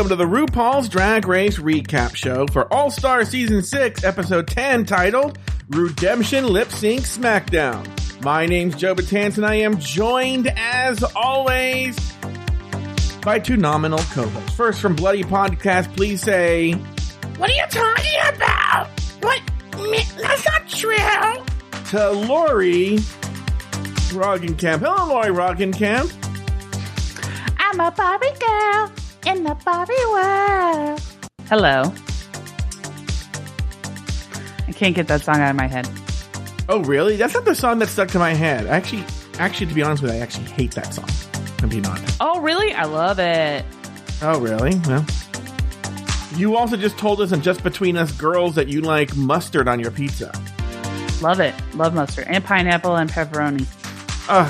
[0.00, 4.86] welcome to the RuPaul's Drag Race recap show for All Star Season 6, Episode 10,
[4.86, 5.38] titled
[5.68, 7.86] Redemption Lip Sync Smackdown.
[8.24, 11.98] My name's Joe Betance, and I am joined, as always,
[13.20, 14.56] by two nominal co-hosts.
[14.56, 16.72] First, from Bloody Podcast, please say,
[17.36, 18.88] What are you talking about?
[19.20, 19.42] What?
[20.16, 20.96] That's not true.
[21.90, 22.96] to Lauri
[24.16, 24.78] Roggenkamp.
[24.78, 26.10] Hello, Lauri Roggenkamp.
[27.58, 31.00] I'm a Barbie girl in the Barbie world.
[31.48, 31.92] Hello.
[34.66, 35.88] I can't get that song out of my head.
[36.68, 37.16] Oh, really?
[37.16, 38.66] That's not the song that stuck to my head.
[38.66, 39.04] Actually,
[39.38, 41.08] actually, to be honest with you, I actually hate that song.
[41.62, 42.16] I'm being honest.
[42.20, 42.72] Oh, really?
[42.72, 43.64] I love it.
[44.22, 44.78] Oh, really?
[44.86, 45.04] Well,
[46.36, 49.80] you also just told us, and just between us girls, that you like mustard on
[49.80, 50.32] your pizza.
[51.20, 51.54] Love it.
[51.74, 53.66] Love mustard and pineapple and pepperoni.
[54.28, 54.48] Uh,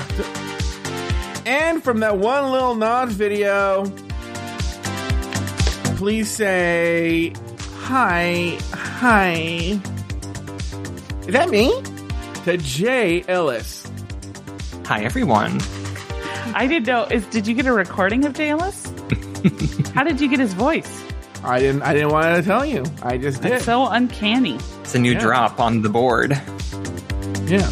[1.45, 3.83] and from that one little Nas video,
[6.01, 7.31] please say
[7.83, 9.79] hi, hi.
[11.27, 11.71] Is that me?
[12.45, 13.85] To Jay Ellis.
[14.85, 15.59] Hi, everyone.
[16.55, 17.03] I didn't know.
[17.03, 18.83] Is did you get a recording of Jay Ellis?
[19.93, 21.03] How did you get his voice?
[21.43, 21.83] I didn't.
[21.83, 22.83] I didn't want to tell you.
[23.03, 23.51] I just did.
[23.51, 24.55] It's so uncanny.
[24.81, 25.19] It's a new Yeah.
[25.19, 26.31] drop on the board.
[27.45, 27.69] Yeah.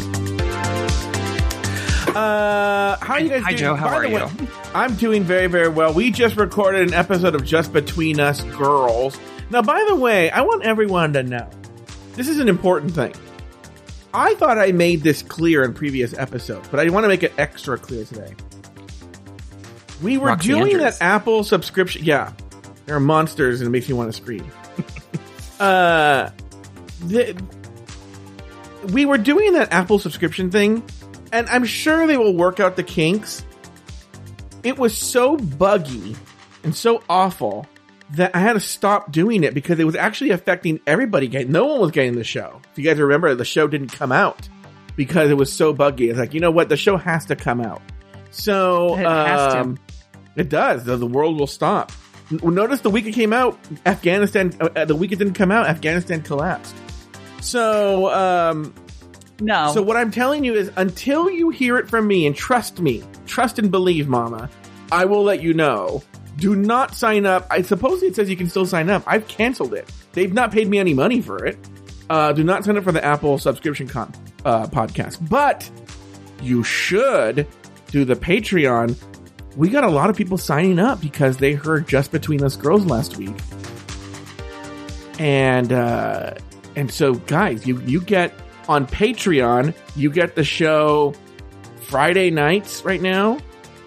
[2.14, 3.58] Uh, how are you guys Hi, doing?
[3.58, 3.74] Joe.
[3.76, 4.16] How By are the you?
[4.16, 5.92] way, I'm doing very, very well.
[5.94, 9.18] We just recorded an episode of Just Between Us Girls.
[9.50, 11.48] Now, by the way, I want everyone to know
[12.14, 13.12] this is an important thing.
[14.12, 17.32] I thought I made this clear in previous episodes, but I want to make it
[17.38, 18.34] extra clear today.
[20.02, 20.98] We were Roxy doing Andrews.
[20.98, 22.04] that Apple subscription.
[22.04, 22.32] Yeah,
[22.86, 24.50] there are monsters, and it makes me want to scream.
[25.60, 26.30] uh,
[27.04, 27.40] the,
[28.92, 30.82] we were doing that Apple subscription thing,
[31.32, 33.44] and I'm sure they will work out the kinks.
[34.62, 36.16] It was so buggy
[36.64, 37.66] and so awful
[38.14, 41.28] that I had to stop doing it because it was actually affecting everybody.
[41.28, 42.60] Getting, no one was getting the show.
[42.72, 44.48] If you guys remember, the show didn't come out
[44.96, 46.10] because it was so buggy.
[46.10, 46.68] It's like, you know what?
[46.68, 47.80] The show has to come out.
[48.32, 49.60] So, It has to.
[49.60, 49.78] um,
[50.36, 50.84] it does.
[50.84, 51.92] The, the world will stop.
[52.30, 55.66] Notice the week it came out, Afghanistan, uh, uh, the week it didn't come out,
[55.66, 56.74] Afghanistan collapsed.
[57.40, 58.72] So, um,
[59.40, 59.72] No.
[59.72, 63.02] so what I'm telling you is until you hear it from me and trust me,
[63.26, 64.50] trust and believe, mama,
[64.92, 66.02] I will let you know.
[66.36, 67.46] Do not sign up.
[67.50, 69.02] I suppose it says you can still sign up.
[69.06, 69.90] I've canceled it.
[70.12, 71.58] They've not paid me any money for it.
[72.08, 74.12] Uh, do not sign up for the Apple subscription con-
[74.44, 75.68] uh, podcast, but
[76.42, 77.46] you should
[77.88, 78.96] do the Patreon.
[79.56, 82.86] We got a lot of people signing up because they heard Just Between Us Girls
[82.86, 83.36] last week.
[85.18, 86.34] And, uh,
[86.76, 88.32] and so guys, you, you get
[88.70, 91.12] on Patreon, you get the show
[91.82, 93.38] Friday nights right now.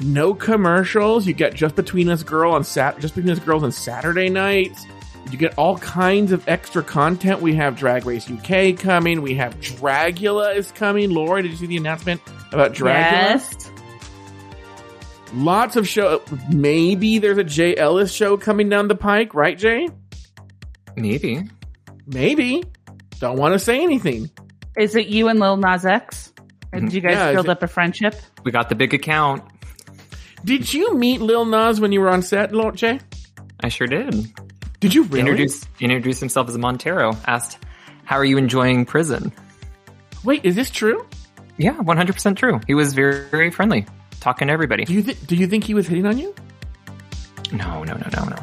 [0.01, 1.25] No commercials.
[1.25, 4.85] You get Just Between Us Girl on Sat Just Between Us Girls on Saturday nights.
[5.31, 7.41] You get all kinds of extra content.
[7.41, 9.21] We have Drag Race UK coming.
[9.21, 11.11] We have Dragula is coming.
[11.11, 12.19] Lori, did you see the announcement
[12.51, 12.83] about Dragula?
[12.85, 13.71] yes.
[15.33, 16.21] Lots of show.
[16.51, 19.87] Maybe there's a Jay Ellis show coming down the pike, right, Jay?
[20.97, 21.41] Maybe.
[22.05, 22.65] Maybe.
[23.19, 24.29] Don't want to say anything.
[24.77, 26.33] Is it you and Lil Nas X?
[26.71, 26.95] Or did mm-hmm.
[26.95, 28.15] you guys Yeah, is build it- up a friendship?
[28.43, 29.43] We got the big account.
[30.43, 32.99] Did you meet Lil Nas when you were on set, Lord Jay?
[33.61, 34.27] I sure did.
[34.81, 35.21] Did you really?
[35.21, 37.13] Introduce introduced himself as Montero.
[37.25, 37.57] Asked,
[38.03, 39.31] "How are you enjoying prison?"
[40.25, 41.05] Wait, is this true?
[41.57, 42.59] Yeah, one hundred percent true.
[42.67, 43.85] He was very very friendly,
[44.19, 44.83] talking to everybody.
[44.83, 46.35] Do you th- do you think he was hitting on you?
[47.53, 48.35] No, no, no, no, no.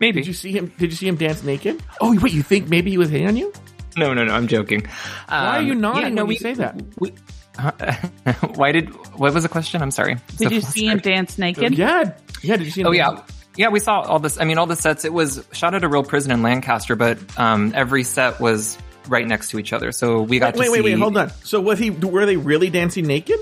[0.00, 0.20] Maybe.
[0.20, 0.70] Did you see him?
[0.76, 1.82] Did you see him dance naked?
[2.02, 3.52] Oh wait, you think maybe he was hitting on you?
[4.00, 4.32] No, no, no.
[4.34, 4.82] I'm joking.
[5.28, 6.80] Why are you Um, nodding yeah, no, when we you say that?
[6.98, 7.12] We,
[8.54, 8.88] why did?
[9.18, 9.82] What was the question?
[9.82, 10.16] I'm sorry.
[10.36, 11.76] Did So you see him dance naked?
[11.76, 12.56] Yeah, yeah.
[12.56, 12.86] Did you see him?
[12.88, 13.20] Oh dance-
[13.56, 13.68] yeah, yeah.
[13.68, 14.40] We saw all this.
[14.40, 15.04] I mean, all the sets.
[15.04, 18.78] It was shot at a real prison in Lancaster, but um, every set was
[19.08, 19.92] right next to each other.
[19.92, 20.82] So we got Wait, to wait, see.
[20.84, 20.98] wait.
[20.98, 21.30] Hold on.
[21.44, 21.90] So was he?
[21.90, 23.38] Were they really dancing naked?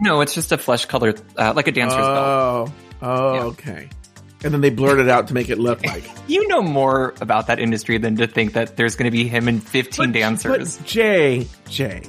[0.00, 2.08] No, it's just a flesh colored, uh, like a dancer's belt.
[2.08, 2.72] Oh,
[3.02, 3.42] oh, Yeah.
[3.44, 3.88] okay.
[4.44, 7.46] And then they blurred it out to make it look like You know more about
[7.46, 10.78] that industry than to think that there's going to be him and 15 dancers.
[10.78, 12.02] But Jay, Jay,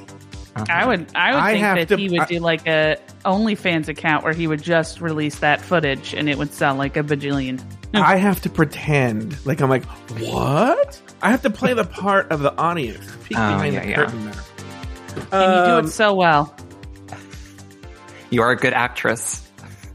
[0.68, 2.96] I would I would I have think to- that he would I- do like a
[3.24, 7.02] OnlyFans account where he would just release that footage and it would sell like a
[7.02, 7.60] bajillion.
[7.94, 9.84] I have to pretend like I'm like
[10.18, 11.00] what?
[11.22, 13.94] I have to play the part of the audience, peek Oh, behind yeah, the yeah.
[13.96, 14.34] curtain there.
[15.14, 16.54] And you do Um, it so well.
[18.30, 19.40] You are a good actress.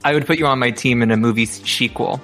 [0.03, 2.21] I would put you on my team in a movie sequel.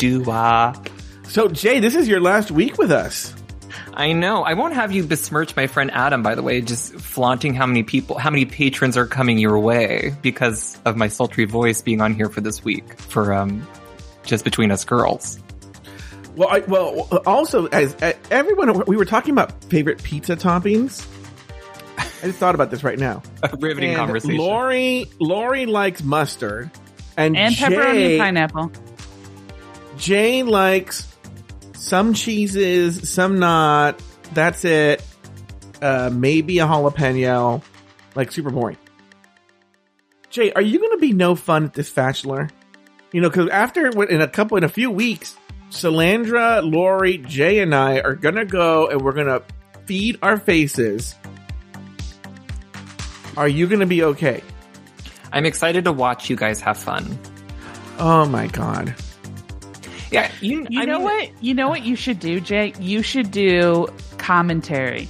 [0.00, 0.72] Do wah.
[1.24, 3.34] So Jay, this is your last week with us.
[3.92, 4.42] I know.
[4.42, 7.82] I won't have you besmirch my friend Adam, by the way, just flaunting how many
[7.82, 12.14] people, how many patrons are coming your way because of my sultry voice being on
[12.14, 13.68] here for this week for, um,
[14.22, 15.38] just between us girls.
[16.34, 21.06] Well, I, well, also as, as everyone, we were talking about favorite pizza toppings.
[21.98, 23.22] I just thought about this right now.
[23.42, 24.38] A riveting And conversation.
[24.38, 26.70] Lori, Lori likes mustard,
[27.18, 28.72] and, And Jay, pepperoni pineapple.
[30.00, 31.06] Jay likes
[31.74, 34.02] some cheeses, some not.
[34.32, 35.04] That's it.
[35.80, 37.62] Uh, maybe a jalapeno.
[38.14, 38.78] Like super boring.
[40.30, 42.48] Jay, are you going to be no fun at this bachelor?
[43.12, 45.36] You know, because after in a couple in a few weeks,
[45.70, 49.42] Salandra, Lori, Jay, and I are going to go and we're going to
[49.84, 51.14] feed our faces.
[53.36, 54.42] Are you going to be okay?
[55.32, 57.18] I'm excited to watch you guys have fun.
[57.98, 58.94] Oh my god.
[60.10, 61.42] Yeah, you, You I know mean, what?
[61.42, 62.72] You know what you should do, Jay?
[62.80, 65.08] You should do commentary.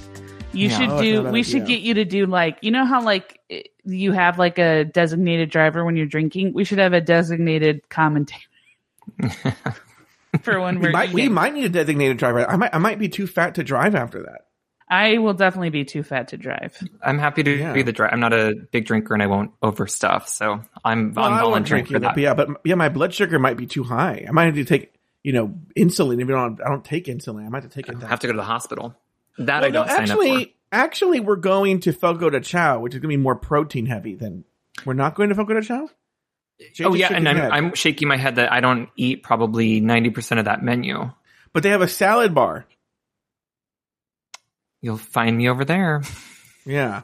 [0.53, 0.77] You Yeah.
[0.79, 1.23] should Oh, do.
[1.31, 3.39] we that- should get you to do like you know how like
[3.85, 6.53] you have like a designated driver when you're drinking.
[6.53, 8.41] We should have a designated commentator
[10.43, 10.91] for when We we're.
[10.91, 12.47] might, we might need a designated driver.
[12.49, 14.45] I might, I might be too fat to drive after that.
[14.91, 16.77] I will definitely be too fat to drive.
[17.01, 17.71] I'm happy to Yeah.
[17.73, 18.13] be the driver.
[18.13, 21.85] I'm not a big drinker and I won't overstuff, so I'm Well, I'm won't volunteering
[21.85, 22.13] drink for that.
[22.15, 24.25] but yeah, but yeah, my blood sugar might be too high.
[24.27, 24.93] I might have to take,
[25.23, 26.19] you know, insulin.
[26.19, 28.03] Even though I don't take insulin, I might have to take it.
[28.03, 28.93] I have to go to the hospital.
[29.37, 32.79] That Well, I don't no, sign actually, up actually, we're going to Fogo de Chao,
[32.81, 34.43] which is going to be more protein heavy than.
[34.85, 35.89] We're not going to Fogo de Chao.
[36.73, 36.83] Jay.
[36.83, 37.51] Oh yeah, and I'm.
[37.51, 41.09] I'm shaking my head that I don't eat probably 90% of that menu.
[41.53, 42.65] But they have a salad bar.
[44.81, 46.01] You'll find me over there.
[46.65, 47.03] Yeah.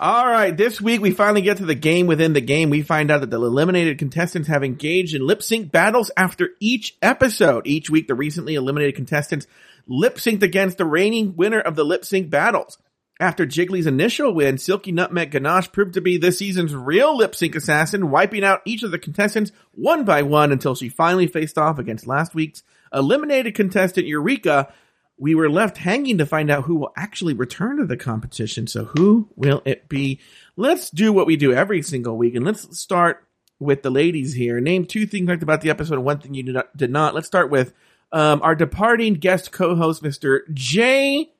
[0.00, 0.56] All right.
[0.56, 2.70] This week we finally get to the game within the game.
[2.70, 6.96] We find out that the eliminated contestants have engaged in lip sync battles after each
[7.00, 7.66] episode.
[7.66, 9.46] Each week, the recently eliminated contestants
[9.86, 12.78] lip synced against the reigning winner of the lip sync battles.
[13.20, 17.54] After Jiggly's initial win, Silky Nutmeg Ganache proved to be this season's real lip sync
[17.54, 21.78] assassin, wiping out each of the contestants one by one until she finally faced off
[21.78, 24.72] against last week's eliminated contestant Eureka,
[25.16, 28.66] we were left hanging to find out who will actually return to the competition.
[28.66, 30.20] So who will it be?
[30.56, 33.26] Let's do what we do every single week and let's start
[33.60, 34.60] with the ladies here.
[34.60, 36.76] Name two things liked about the episode and one thing you did not.
[36.76, 37.14] Did not.
[37.14, 37.72] Let's start with
[38.12, 40.40] um, our departing guest co-host, Mr.
[40.52, 41.32] Jay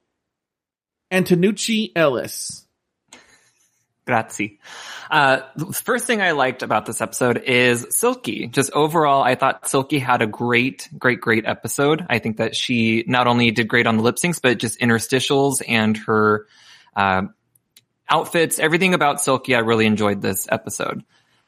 [1.12, 2.63] Antonucci Ellis.
[4.06, 4.58] Grazie.
[5.10, 8.46] Uh, the first thing I liked about this episode is Silky.
[8.48, 12.04] Just overall, I thought Silky had a great, great, great episode.
[12.10, 15.62] I think that she not only did great on the lip syncs, but just interstitials
[15.66, 16.46] and her,
[16.94, 17.22] uh,
[18.08, 19.54] outfits, everything about Silky.
[19.54, 21.02] I really enjoyed this episode.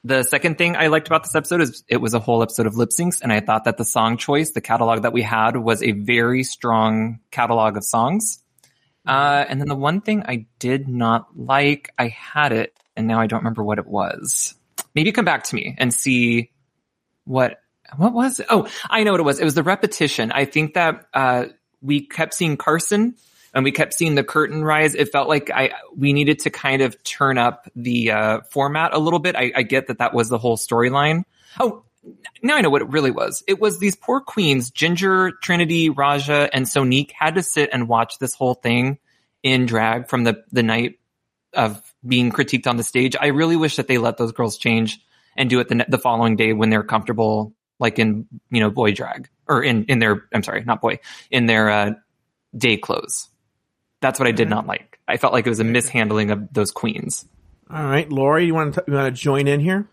[0.05, 2.77] The second thing I liked about this episode is it was a whole episode of
[2.77, 5.83] lip syncs and I thought that the song choice, the catalog that we had was
[5.83, 8.43] a very strong catalog of songs.
[9.07, 13.21] Uh, and then the one thing I did not like, I had it and now
[13.21, 14.55] I don't remember what it was.
[14.95, 16.51] Maybe come back to me and see
[17.25, 17.61] what,
[17.97, 18.47] what was it?
[18.51, 19.39] Oh, I know what it was.
[19.39, 20.33] It was the repetition.
[20.33, 21.47] I think that, uh,
[21.81, 23.15] we kept seeing Carson
[23.55, 24.95] and we kept seeing the curtain rise.
[24.95, 28.99] It felt like I, we needed to kind of turn up the, uh, format a
[28.99, 29.37] little bit.
[29.37, 31.25] I, I get that that was the whole storyline.
[31.61, 31.85] Oh,
[32.43, 33.43] now I know what it really was.
[33.47, 38.19] It was these poor queens, Ginger, Trinity, Raja, and Sonique had to sit and watch
[38.19, 38.99] this whole thing
[39.43, 40.99] in drag from the, the night
[41.53, 43.17] of being critiqued on the stage.
[43.21, 45.01] I really wish that they let those girls change
[45.37, 48.93] and do it the, the following day when they're comfortable, like in, you know, boy
[48.93, 50.99] drag or in, in their, I'm sorry, not boy,
[51.31, 51.91] in their, uh,
[52.57, 53.29] day clothes.
[54.01, 54.99] That's what I did not like.
[55.09, 57.27] I felt like it was a mishandling of those queens.
[57.71, 59.89] All right, Lori, you want to you want to join in here?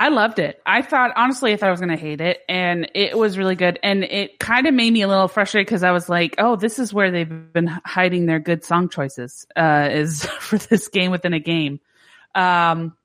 [0.00, 0.62] I loved it.
[0.64, 3.56] I thought, honestly, I thought I was going to hate it and it was really
[3.56, 3.80] good.
[3.82, 6.78] And it kind of made me a little frustrated because I was like, oh, this
[6.78, 11.34] is where they've been hiding their good song choices, uh, is for this game within
[11.34, 11.80] a game.
[12.32, 12.96] Um,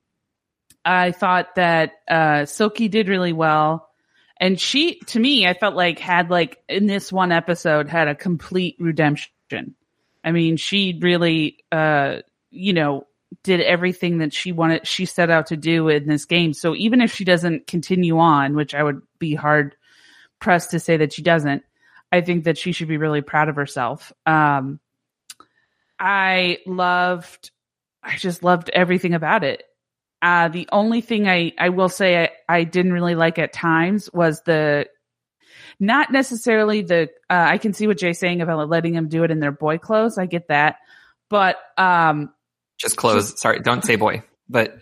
[0.84, 3.90] I thought that, uh, Silky did really well.
[4.36, 8.14] And she, to me, I felt like had like in this one episode had a
[8.14, 9.74] complete redemption.
[10.22, 12.18] I mean, she really, uh,
[12.50, 13.06] you know,
[13.42, 16.52] did everything that she wanted, she set out to do in this game.
[16.52, 19.76] So even if she doesn't continue on, which I would be hard
[20.40, 21.62] pressed to say that she doesn't,
[22.12, 24.12] I think that she should be really proud of herself.
[24.26, 24.78] Um,
[25.98, 27.50] I loved,
[28.02, 29.62] I just loved everything about it.
[30.20, 34.10] Uh, the only thing I, I will say I, I didn't really like at times
[34.12, 34.86] was the,
[35.80, 39.30] not necessarily the, uh, I can see what Jay's saying about letting them do it
[39.30, 40.18] in their boy clothes.
[40.18, 40.76] I get that.
[41.30, 42.33] But, um,
[42.84, 43.40] Just clothes.
[43.40, 44.78] Sorry, don't say boy, but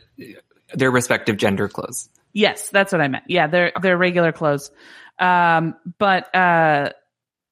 [0.75, 2.09] their respective gender clothes.
[2.33, 3.25] Yes, that's what I meant.
[3.29, 4.71] Yeah, they're they're regular clothes.
[5.19, 6.91] Um, but uh,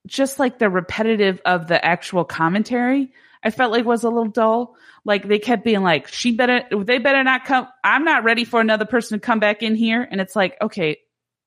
[0.06, 4.76] just like the repetitive of the actual commentary, I felt like was a little dull.
[5.04, 7.68] Like they kept being like, she better, they better not come.
[7.84, 10.06] I'm not ready for another person to come back in here.
[10.10, 10.98] And it's like, okay,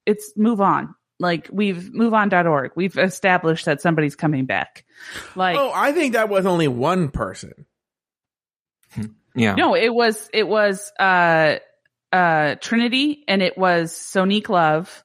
[0.06, 0.96] it's move on.
[1.20, 2.72] Like we've moveon.org.
[2.76, 4.86] We've established that somebody's coming back.
[5.36, 7.66] Like, oh, I think that was only one person.
[9.36, 9.56] Yeah.
[9.56, 11.58] no, it was, it was, uh,
[12.12, 15.04] uh, Trinity and it was Sonique Love.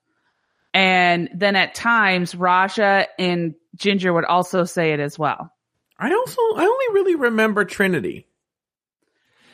[0.75, 5.51] And then at times Raja and Ginger would also say it as well.
[5.99, 8.27] I also I only really remember Trinity.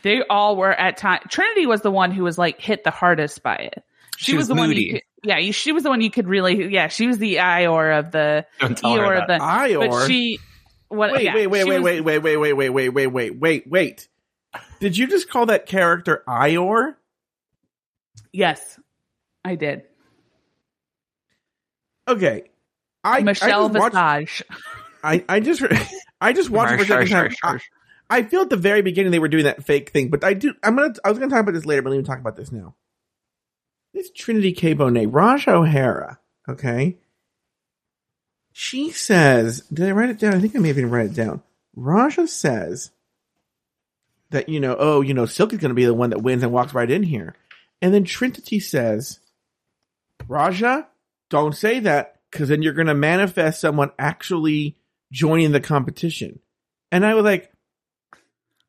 [0.02, 1.20] They all were at time.
[1.28, 3.82] Trinity was the one who was like hit the hardest by it.
[4.16, 4.68] She, She was, was the one.
[4.68, 4.82] moody.
[4.82, 6.72] You could, yeah, you, she was the one you could really.
[6.72, 9.38] Yeah, she was the Ior of the Don't Eeyore of the.
[9.42, 9.88] Ior?
[9.88, 10.38] But she.
[10.88, 11.12] What?
[11.12, 13.38] Wait, yeah, wait, wait, she wait, was- wait, wait, wait, wait, wait, wait, wait, wait,
[13.38, 14.08] wait, wait.
[14.80, 16.96] Did you just call that character Ior?
[18.32, 18.78] Yes,
[19.44, 19.82] I did.
[22.06, 22.50] Okay.
[23.02, 24.42] I Michelle I just watched, Visage.
[25.02, 25.62] I, I just
[26.20, 27.30] I just watched for a second time.
[27.30, 27.60] sure, sure.
[28.10, 30.34] I, I feel at the very beginning they were doing that fake thing, but I
[30.34, 32.36] do I'm gonna I was gonna talk about this later, but let me talk about
[32.36, 32.74] this now.
[33.92, 36.18] This Trinity K Bonet, Raj O'Hara,
[36.48, 36.98] okay?
[38.52, 40.34] She says, did I write it down?
[40.34, 41.42] I think I may have even write it down.
[41.74, 42.92] Raja says
[44.30, 46.42] that, you know, oh, you know, Silk is going to be the one that wins
[46.42, 47.34] and walks right in here.
[47.82, 49.20] And then Trinity says,
[50.28, 50.86] Raja,
[51.30, 54.76] don't say that because then you're going to manifest someone actually
[55.12, 56.40] joining the competition.
[56.90, 57.52] And I was like,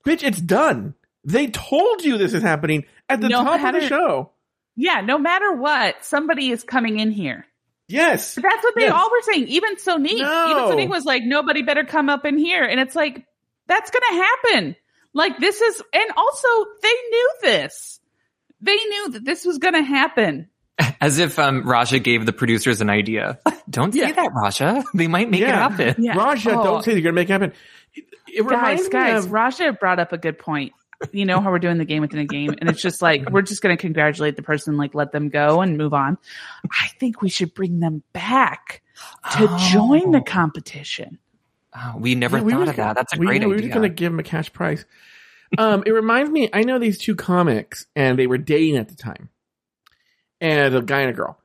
[0.05, 0.95] bitch, it's done.
[1.23, 4.31] They told you this is happening at the No top of the show.
[4.75, 7.45] Yeah, no matter what, somebody is coming in here.
[7.87, 8.35] Yes.
[8.35, 8.93] But that's what they Yes.
[8.93, 9.47] all were saying.
[9.47, 10.49] Even Sonique, No.
[10.49, 12.63] even Sonique was like, nobody better come up in here.
[12.63, 13.25] And it's like,
[13.67, 14.75] that's going to happen.
[15.15, 16.47] Like this is, and also
[16.83, 17.99] they knew this.
[18.61, 20.49] They knew that this was going to happen.
[21.01, 23.39] As if um, Raja gave the producers an idea.
[23.69, 24.11] Don't say Yeah.
[24.11, 24.83] that, Raja.
[24.93, 25.49] They might make Yeah.
[25.49, 26.03] it happen.
[26.03, 26.17] Yeah.
[26.17, 26.63] Raja, Oh.
[26.63, 27.53] don't say that you're going to make it happen.
[27.93, 30.73] It, it guys, guys, of- Raja brought up a good point.
[31.11, 33.41] You know how we're doing the game within a game, and it's just like we're
[33.41, 36.17] just going to congratulate the person, like let them go and move on.
[36.71, 38.81] I think we should bring them back
[39.33, 39.69] to Oh.
[39.71, 41.19] join the competition.
[41.75, 42.95] Oh, we never Yeah, we thought of that.
[42.95, 43.67] That's a we, great we were idea.
[43.67, 44.85] just going to give him a cash prize.
[45.57, 48.95] Um, it reminds me, I know these two comics, and they were dating at the
[48.95, 49.29] time,
[50.41, 51.37] and a guy and a girl,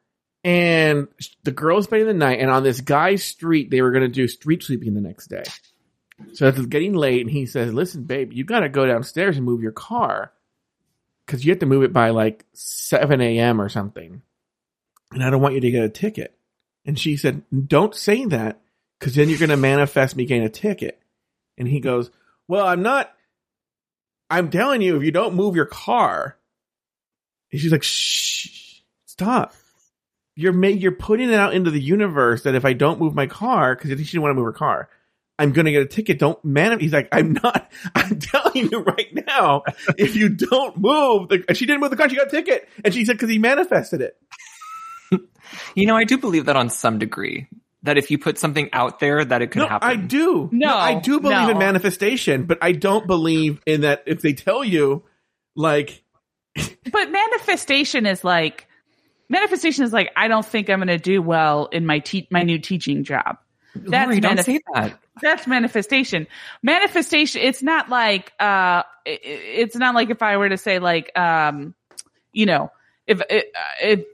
[0.42, 1.08] and
[1.42, 4.08] the girl was spending the night, and on this guy's street, they were going to
[4.08, 5.44] do street sweeping the next day.
[6.32, 9.44] So it's getting late, and he says, "Listen, babe, you got to go downstairs and
[9.44, 10.32] move your car
[11.26, 13.60] because you have to move it by like seven a.m.
[13.60, 14.22] or something,
[15.12, 16.36] and I don't want you to get a ticket."
[16.84, 18.60] And she said, "Don't say that
[19.00, 21.02] because then you're going to manifest me getting a ticket."
[21.58, 22.10] And he goes,
[22.46, 23.12] "Well, I'm not.
[24.28, 26.36] I'm telling you, if you don't move your car."
[27.50, 29.54] And she's like, "Shh, stop."
[30.36, 33.26] You're ma- you're putting it out into the universe that if I don't move my
[33.26, 34.88] car, because she didn't want to move her car,
[35.40, 36.18] I'm going to get a ticket.
[36.18, 36.78] Don't man.
[36.80, 37.72] He's like, I'm not.
[37.94, 39.62] I'm telling you right now,
[39.96, 42.92] if you don't move, the, she didn't move the car, she got a ticket, and
[42.92, 44.16] she said because he manifested it.
[45.74, 47.48] You know, I do believe that on some degree.
[47.82, 49.88] That if you put something out there, that it could no, happen.
[49.88, 50.50] I do.
[50.52, 51.50] No, I do believe no.
[51.50, 55.02] in manifestation, but I don't believe in that if they tell you,
[55.56, 56.02] like,
[56.92, 58.66] But manifestation is like
[59.30, 62.42] manifestation is like I don't think I'm going to do well in my te- my
[62.42, 63.38] new teaching job.
[63.74, 64.98] That's Lori, don't say that.
[65.22, 66.26] That's manifestation.
[66.62, 67.40] Manifestation.
[67.40, 71.16] It's not like uh, i- i- it's not like if I were to say like
[71.16, 71.74] um,
[72.32, 72.72] you know,
[73.06, 73.44] if if
[73.80, 74.04] if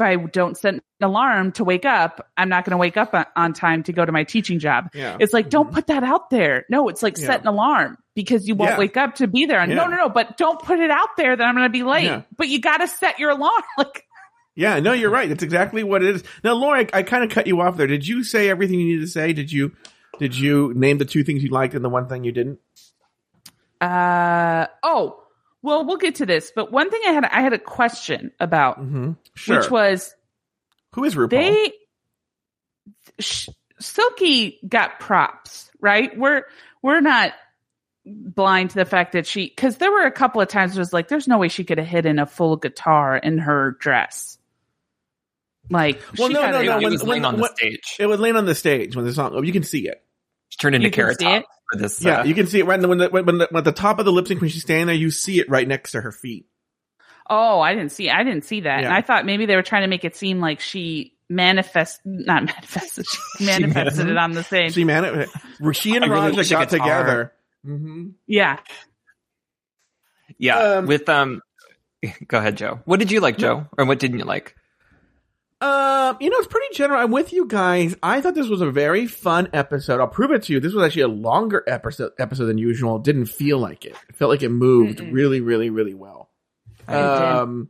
[0.00, 3.24] I don't set an alarm to wake up, I'm not going to wake up on,
[3.34, 4.90] on time to go to my teaching job.
[4.92, 5.16] Yeah.
[5.18, 6.66] It's like don't put that out there.
[6.68, 7.26] No, it's like Yeah.
[7.26, 8.78] set an alarm because you won't Yeah.
[8.78, 9.66] wake up to be there.
[9.66, 10.08] No, no, no.
[10.10, 12.24] But don't put it out there that I'm going to be late.
[12.36, 13.62] But you got to set your alarm.
[13.78, 14.04] Like
[14.56, 15.28] yeah, no, you're right.
[15.28, 16.24] That's exactly what it is.
[16.44, 17.86] Now, Laura, I, I kind of cut you off there.
[17.86, 19.32] Did you say everything you needed to say?
[19.32, 19.72] Did you,
[20.18, 22.58] did you name the two things you liked and the one thing you didn't?
[23.80, 25.22] Uh oh.
[25.62, 28.80] Well, we'll get to this, but one thing I had I had a question about,
[28.80, 29.12] Mm-hmm.
[29.34, 29.58] Sure.
[29.60, 30.14] which was
[30.94, 31.30] Who is RuPaul?
[31.30, 31.72] they
[33.18, 33.48] sh-
[33.78, 36.16] Silky got props, right?
[36.18, 36.44] We're
[36.82, 37.32] we're not
[38.06, 40.92] blind to the fact that she because there were a couple of times it was
[40.92, 44.38] like there's no way she could have hidden a full guitar in her dress.
[45.68, 47.42] Like Well, she no, got no, it- no, it when- was laying when- on the
[47.42, 47.96] when- stage.
[47.98, 49.32] it was laying on the stage when the song.
[49.34, 50.02] Oh, you can see it.
[50.48, 51.46] She turned into You can Carrot see Top it?
[51.70, 52.02] For this.
[52.02, 54.04] Yeah, uh, you can see it right when the when the, when the top of
[54.04, 54.96] the lip sync when she's standing there.
[54.96, 56.46] You see it right next to her feet.
[57.28, 58.10] Oh, I didn't see.
[58.10, 58.84] I didn't see that.
[58.84, 62.44] And I thought maybe they were trying to make it seem like she manifest, not
[62.46, 63.06] manifested.
[63.38, 64.74] She manifested it on the stage.
[64.74, 65.26] She man,
[65.72, 66.86] she and I really Raja got could guitar.
[66.86, 67.32] together.
[67.64, 68.58] hmm yeah.
[70.36, 70.58] yeah.
[70.58, 71.40] Um, with um,
[72.26, 72.80] go ahead, Joe.
[72.84, 74.56] What did you like, Joe, or what didn't you like?
[75.62, 77.00] Um, you know, it's pretty general.
[77.00, 77.94] I'm with you guys.
[78.02, 80.00] I thought this was a very fun episode.
[80.00, 80.60] I'll prove it to you.
[80.60, 82.96] This was actually a longer episode episode than usual.
[82.96, 83.94] It didn't feel like it.
[84.08, 85.12] It felt like it moved Mm-mm.
[85.12, 86.30] really, really, really well.
[86.88, 87.68] Um,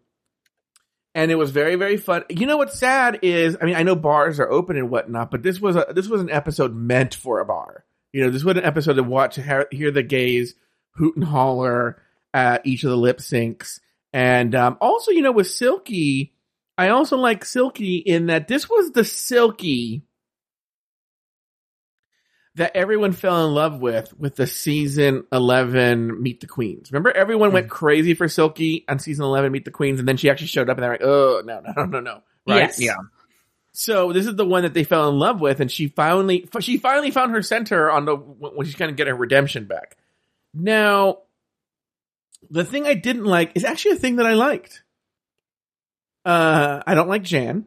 [1.15, 2.25] and it was very, very fun.
[2.29, 5.43] You know what's sad is, I mean, I know bars are open and whatnot, but
[5.43, 7.85] this was a this was an episode meant for a bar.
[8.13, 10.55] You know, this was an episode to watch, hear, hear the gays
[10.93, 12.01] hoot and holler
[12.33, 13.81] at each of the lip syncs,
[14.13, 16.33] and um, also, you know, with Silky,
[16.81, 20.03] I also like Silky in that this was the Silky
[22.55, 26.91] that everyone fell in love with with the season 11 Meet the Queens.
[26.91, 27.71] Remember everyone went hmm.
[27.71, 30.79] crazy for Silky on season 11 Meet the Queens and then she actually showed up
[30.79, 32.61] and they're like, "Oh, no, no, no, no, no." Right?
[32.61, 32.81] Yes.
[32.81, 32.97] Yeah.
[33.73, 36.79] So this is the one that they fell in love with and she finally she
[36.79, 39.99] finally found her center on the when she's going to get her redemption back.
[40.55, 41.19] Now,
[42.49, 44.83] the thing I didn't like is actually a thing that I liked.
[46.25, 47.67] Uh, I don't like Jan,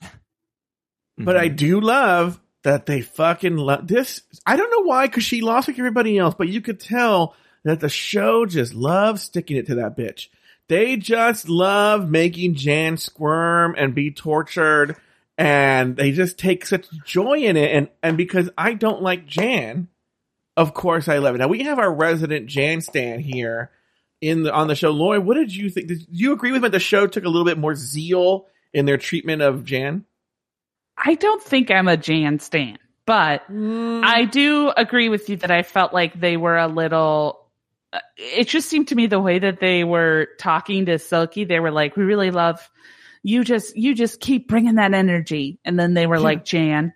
[1.18, 1.56] but I Mhm.
[1.56, 4.22] do love that they fucking love this.
[4.46, 7.34] I don't know why, because she lost like everybody else, but you could tell
[7.64, 10.28] that the show just loves sticking it to that bitch.
[10.68, 14.96] They just love making Jan squirm and be tortured,
[15.36, 17.72] and they just take such joy in it.
[17.72, 19.88] And and because I don't like Jan,
[20.56, 21.38] of course I love it.
[21.38, 23.70] Now we have our resident Jan stan here
[24.22, 24.90] in the on the show.
[24.90, 25.88] Lori, what did you think?
[25.88, 26.68] Did you agree with me?
[26.68, 30.06] that The show took a little bit more zeal in their treatment of Jan.
[30.96, 34.04] I don't think I'm a Jan stan, but Mm.
[34.04, 37.50] I do agree with you that I felt like they were a little.
[37.92, 41.60] uh, It just seemed to me the way that they were talking to Silky, they
[41.60, 42.70] were like, "We really love
[43.24, 43.42] you.
[43.44, 46.22] Just you just keep bringing that energy." And then they were Yeah.
[46.22, 46.92] like, "Jan,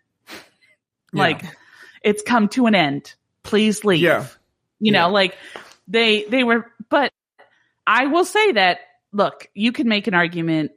[1.12, 1.20] Yeah.
[1.20, 1.42] like
[2.02, 3.14] it's come to an end.
[3.42, 4.26] Please leave." Yeah.
[4.78, 5.00] You Yeah.
[5.02, 5.36] know, like
[5.88, 6.70] they they were.
[6.88, 7.12] But
[7.86, 8.78] I will say that
[9.12, 10.72] look, you can make an argument.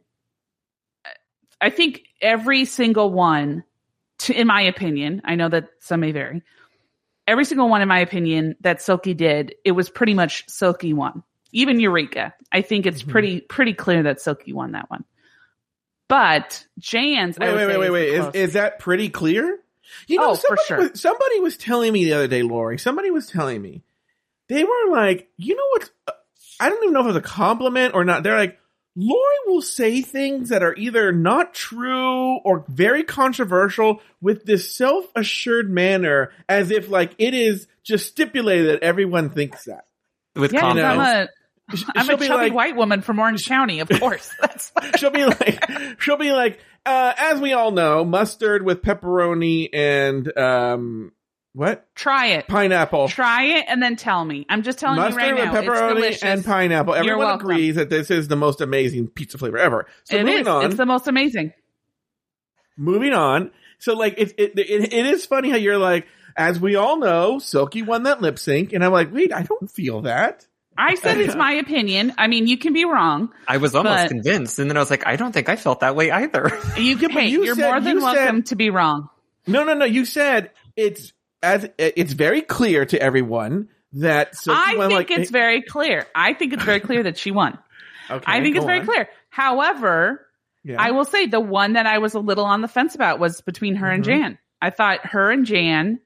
[1.61, 3.63] I think every single one,
[4.19, 6.41] to, in my opinion, I know that some may vary.
[7.27, 11.23] Every single one, in my opinion, that Silky did, it was pretty much Silky won.
[11.51, 13.09] Even Eureka, I think it's Mhm.
[13.09, 15.03] pretty pretty clear that Silky won that one.
[16.07, 18.09] But Jan's, I Wait, wait, wait, wait, wait.
[18.13, 19.59] Is, is that pretty clear?
[20.07, 20.77] You know, Oh, for somebody, sure.
[20.91, 22.77] was, somebody was telling me the other day, Lori.
[22.77, 23.83] Somebody was telling me
[24.49, 25.89] they were like, you know what?
[26.59, 28.23] I don't even know if it was a compliment or not.
[28.23, 28.59] They're like,
[28.95, 35.69] Lori will say things that are either not true or very controversial with this self-assured
[35.69, 39.85] manner, as if like it is just stipulated that everyone thinks that.
[40.35, 41.29] with yeah, I'm confidence.
[41.31, 44.33] a Sh- I'm she'll a chubby like- white woman from Orange County, of course.
[44.41, 45.63] That's she'll be like,
[46.01, 51.11] she'll be like, uh, as we all know, mustard with pepperoni and um,
[51.53, 52.47] what try it.
[52.47, 53.07] pineapple.
[53.09, 54.45] Try it and then tell me.
[54.49, 55.59] I'm just telling Mustard you right with now.
[55.59, 56.23] It's pepperoni delicious.
[56.23, 56.93] and pineapple.
[56.95, 59.87] You're Everyone agrees that this is the most amazing pizza flavor ever.
[60.03, 60.47] So It moving is.
[60.47, 61.53] on, It's the most amazing.
[62.77, 63.51] moving on.
[63.79, 67.39] So like it, it, it, it is funny how you're like, as we all know,
[67.39, 70.45] Silky won that lip sync, and I'm like, wait, I don't feel that.
[70.77, 72.13] I said it's my opinion.
[72.17, 73.33] I mean, you can be wrong.
[73.47, 75.95] I was almost convinced, and then I was like, I don't think I felt that
[75.95, 76.57] way either.
[76.77, 77.09] You can.
[77.13, 79.09] but hey, you you are said- more than you said- welcome to be wrong.
[79.47, 79.83] No, no, no.
[79.85, 85.61] You said it's as it's very clear to everyone that I think like, it's very
[85.61, 86.05] clear.
[86.13, 87.57] I think it's very clear that she won.
[88.11, 88.85] Okay, I think it's very on.
[88.87, 89.07] clear.
[89.29, 90.25] However,
[90.63, 90.77] Yeah.
[90.81, 93.41] I will say the one that I was a little on the fence about was
[93.41, 94.07] between her and Mhm.
[94.07, 94.37] Jan.
[94.59, 95.99] I thought her and Jan,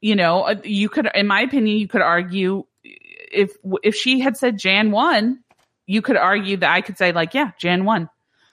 [0.00, 3.50] you know, uh, you could, in my opinion, you could argue if
[3.82, 5.40] if she had said Jan won,
[5.86, 8.08] you could argue that I could say like, yeah, Jan won.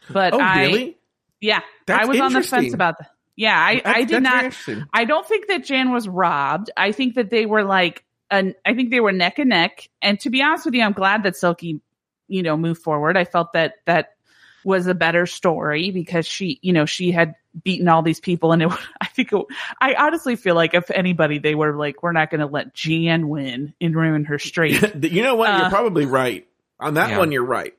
[0.09, 0.97] But oh, I, really?
[1.39, 3.11] yeah, That's I was on the fence about that.
[3.35, 4.53] Yeah, I, That's- I did not.
[4.93, 6.69] I don't think that Jan was robbed.
[6.77, 9.89] I think that they were like, an, I think they were neck and neck.
[10.01, 11.81] And to be honest with you, I'm glad that Silky,
[12.27, 13.17] you know, moved forward.
[13.17, 14.15] I felt that that
[14.63, 18.61] was a better story because she, you know, she had beaten all these people, and
[18.63, 18.71] it.
[19.01, 19.45] I think it,
[19.81, 23.29] I honestly feel like if anybody, they were like, we're not going to let Jan
[23.29, 24.81] win and ruin her streak.
[25.03, 25.49] you know what?
[25.57, 26.47] You're Uh, probably right
[26.79, 27.17] on that Yeah.
[27.19, 27.31] one.
[27.31, 27.73] You're right.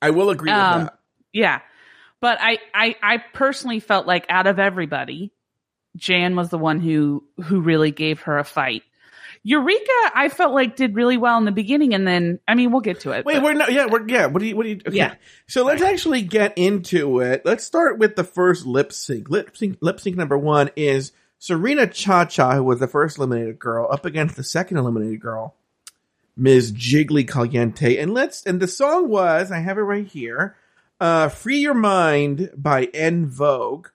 [0.00, 0.98] I will agree with Um, that.
[1.32, 1.60] Yeah.
[2.20, 5.32] But I, I, I personally felt like out of everybody,
[5.96, 8.82] Jan was the one who, who really gave her a fight.
[9.42, 11.94] Eureka, I felt like did really well in the beginning.
[11.94, 13.24] And then, I mean, we'll get to it.
[13.24, 13.72] Wait, but- we're not.
[13.72, 14.26] Yeah, we're yeah.
[14.26, 14.54] What do you?
[14.54, 14.80] What do you?
[14.86, 14.96] Okay.
[14.96, 15.14] Yeah.
[15.46, 17.42] So let's actually get into it.
[17.46, 19.30] Let's start with the first lip sync.
[19.30, 19.78] Lip sync.
[19.80, 24.04] Lip sync number one is Serena Cha Cha, who was the first eliminated girl, up
[24.04, 25.54] against the second eliminated girl,
[26.36, 26.72] Ms.
[26.72, 27.96] Jiggly Caliente.
[27.96, 28.44] And let's.
[28.44, 29.50] And the song was.
[29.50, 30.54] I have it right here.
[31.00, 33.88] Uh, "Free Your Mind" by En Vogue.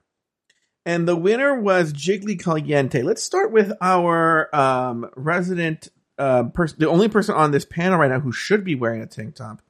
[0.87, 3.01] And the winner was Jiggly Caliente.
[3.01, 8.09] Let's start with our um, resident uh, person, the only person on this panel right
[8.09, 9.61] now who should be wearing a tank top,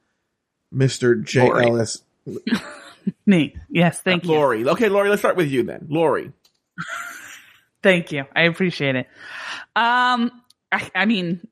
[0.74, 1.24] Mr.
[1.24, 1.42] J.
[1.48, 1.66] Lori.
[1.68, 2.04] Ellis.
[3.26, 3.56] Me.
[3.70, 4.32] Yes, thank you.
[4.32, 4.68] Lori.
[4.68, 5.88] Okay, Lori, let's start with you then.
[5.90, 6.32] Lori.
[7.84, 8.26] Thank you.
[8.36, 9.08] I appreciate it.
[9.76, 10.32] Um,
[10.72, 11.48] I, I mean,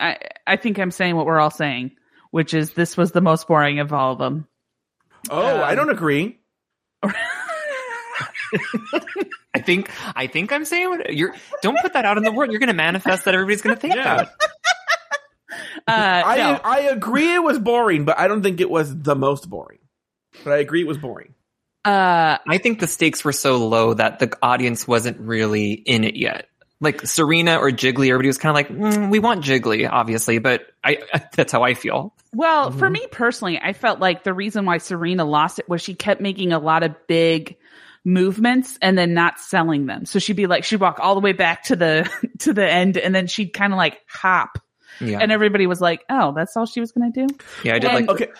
[0.00, 1.92] I I think I'm saying what we're all saying,
[2.32, 4.48] which is this was the most boring of all of them.
[5.30, 6.38] Oh, I Um, don't agree.
[9.54, 11.34] I think I think I'm saying what you're.
[11.62, 12.50] Don't put that out in the world.
[12.50, 14.16] You're going to manifest that everybody's going to think Yeah.
[14.24, 14.32] that.
[15.88, 16.60] Uh, I no.
[16.64, 19.78] I agree it was boring, but I don't think it was the most boring.
[20.42, 21.34] But I agree it was boring.
[21.84, 26.16] Uh, I think the stakes were so low that the audience wasn't really in it
[26.16, 26.48] yet.
[26.80, 30.62] Like Serena or Jiggly, everybody was kind of like, mm, "We want Jiggly, obviously," but
[30.82, 30.98] I
[31.36, 32.12] that's how I feel.
[32.36, 32.92] Well, for Mhm.
[32.92, 36.52] me personally, I felt like the reason why Serena lost it was she kept making
[36.52, 37.56] a lot of big
[38.04, 40.04] movements and then not selling them.
[40.06, 42.08] So she'd be like, she'd walk all the way back to the
[42.40, 44.58] to the end, and then she'd kind of like hop,
[45.00, 47.74] Yeah, and everybody was like, "Oh, that's all she was going to do." yeah.
[47.74, 48.30] I did and- like Okay.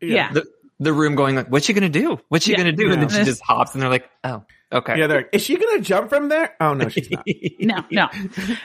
[0.00, 0.32] Yeah.
[0.32, 0.46] the
[0.80, 2.18] the room going like, "What's she gonna do?
[2.28, 2.56] What's she Yeah.
[2.58, 5.28] gonna do?" And then she just hops, and they're like, "Oh, okay." Yeah, they're like,
[5.32, 6.54] is she gonna jump from there?
[6.60, 7.24] Oh no, she's not.
[7.60, 8.08] No, no.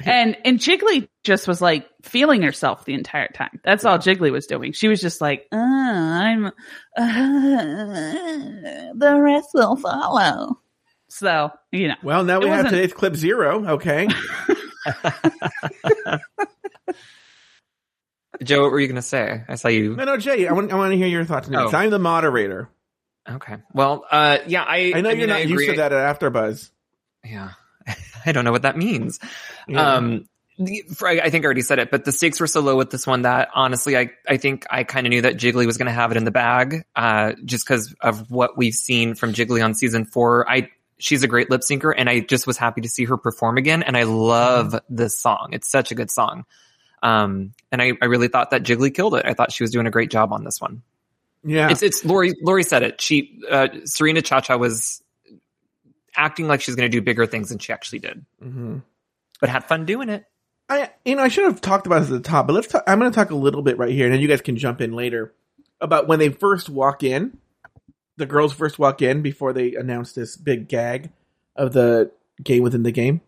[0.05, 3.59] And and Jiggly just was like feeling herself the entire time.
[3.63, 4.71] That's all Jiggly was doing.
[4.71, 6.51] She was just like, uh, I'm, uh,
[8.95, 10.59] the rest will follow.
[11.09, 13.65] So you know, Well, now we have wasn't- today's clip zero.
[13.75, 14.07] Okay.
[18.43, 19.43] Joe, what were you gonna say?
[19.47, 19.95] I saw you.
[19.95, 20.47] No, no, Jay.
[20.47, 21.73] I want I want to hear your thoughts next.
[21.73, 21.77] Oh.
[21.77, 22.69] I'm the moderator.
[23.29, 23.57] Okay.
[23.73, 24.93] Well, uh, yeah, I.
[24.95, 26.69] I know mean, you're not used to that at AfterBuzz.
[27.25, 27.51] Yeah,
[28.25, 29.19] I don't know what that means.
[29.67, 29.95] Yeah.
[29.95, 32.61] Um, the, for- I I think I already said it, but the stakes were so
[32.61, 35.65] low with this one that honestly, I, I think I kind of knew that Jiggly
[35.65, 39.15] was going to have it in the bag, uh, just because of what we've seen
[39.15, 40.49] from Jiggly on season four.
[40.49, 43.57] I, she's a great lip syncer and I just was happy to see her perform
[43.57, 43.83] again.
[43.83, 45.49] And I love this song.
[45.51, 46.45] It's such a good song.
[47.03, 49.25] Um, and I, I really thought that Jiggly killed it.
[49.25, 50.81] I thought she was doing a great job on this one.
[51.43, 51.69] Yeah.
[51.69, 53.01] It's, it's Lori, Lori said it.
[53.01, 55.01] She, uh, Serena Chacha was
[56.15, 58.79] acting like she's going to do bigger things than she actually did, hmm
[59.39, 60.25] but had fun doing it.
[60.69, 62.67] I you know I should have talked about this at the top, but let's.
[62.67, 64.57] Talk, I'm going to talk a little bit right here, and then you guys can
[64.57, 65.33] jump in later
[65.79, 67.37] about when they first walk in.
[68.17, 71.11] The girls first walk in before they announce this big gag
[71.55, 72.11] of the
[72.43, 73.21] game within the game.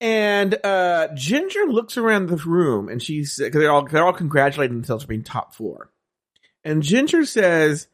[0.00, 4.76] And uh Ginger looks around the room, and she's because they're all they're all congratulating
[4.76, 5.91] themselves for being top four.
[6.64, 7.88] And Ginger says,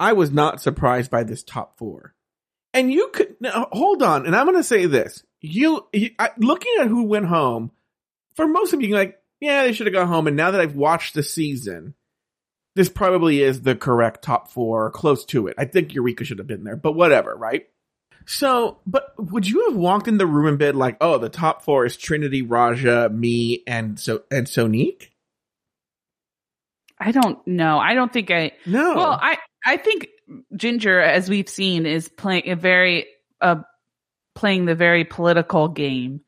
[0.00, 2.14] "I was not surprised by this top four.
[2.72, 6.30] And you could now, hold on, and I'm going to say this: you, you I,
[6.38, 7.70] looking at who went home,
[8.34, 10.26] for most of you, like, yeah, they should have gone home.
[10.26, 11.94] And now that I've watched the season,
[12.74, 15.54] this probably is the correct top four, close to it.
[15.58, 17.66] I think Eureka should have been there, but whatever, right?
[18.26, 21.62] So, but would you have walked in the room and been like, oh, the top
[21.62, 25.10] four is Trinity, Raja, me, and so and Sonique?
[26.98, 27.78] I don't know.
[27.78, 28.52] I don't think I.
[28.66, 28.94] No.
[28.94, 30.08] Well, I I think
[30.54, 33.06] Ginger, as we've seen, is playing a very
[33.40, 33.56] uh
[34.34, 36.20] playing the very political game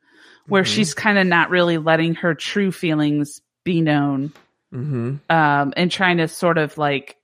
[0.46, 0.66] where Mhm.
[0.66, 4.32] she's kind of not really letting her true feelings be known
[4.72, 7.16] hmm um and trying to sort of like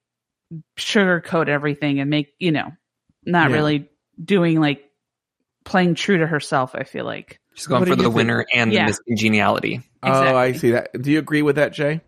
[0.76, 2.70] sugarcoat everything and make you know
[3.24, 3.56] not Yeah.
[3.56, 3.88] really
[4.22, 4.84] doing like
[5.64, 8.16] playing true to herself i feel like She's going What for you the think?
[8.16, 8.86] winner and Yeah.
[8.90, 9.82] the miscongeniality.
[10.02, 10.90] Oh, I see that.
[11.00, 12.00] Do you agree with that, Jay?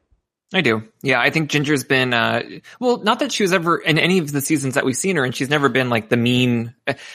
[0.55, 0.85] I do.
[1.03, 2.43] Yeah, I think Ginger's been, uh,
[2.79, 5.25] well, not that she was ever in any of the seasons that we've seen her,
[5.25, 6.73] and she's never been like the mean.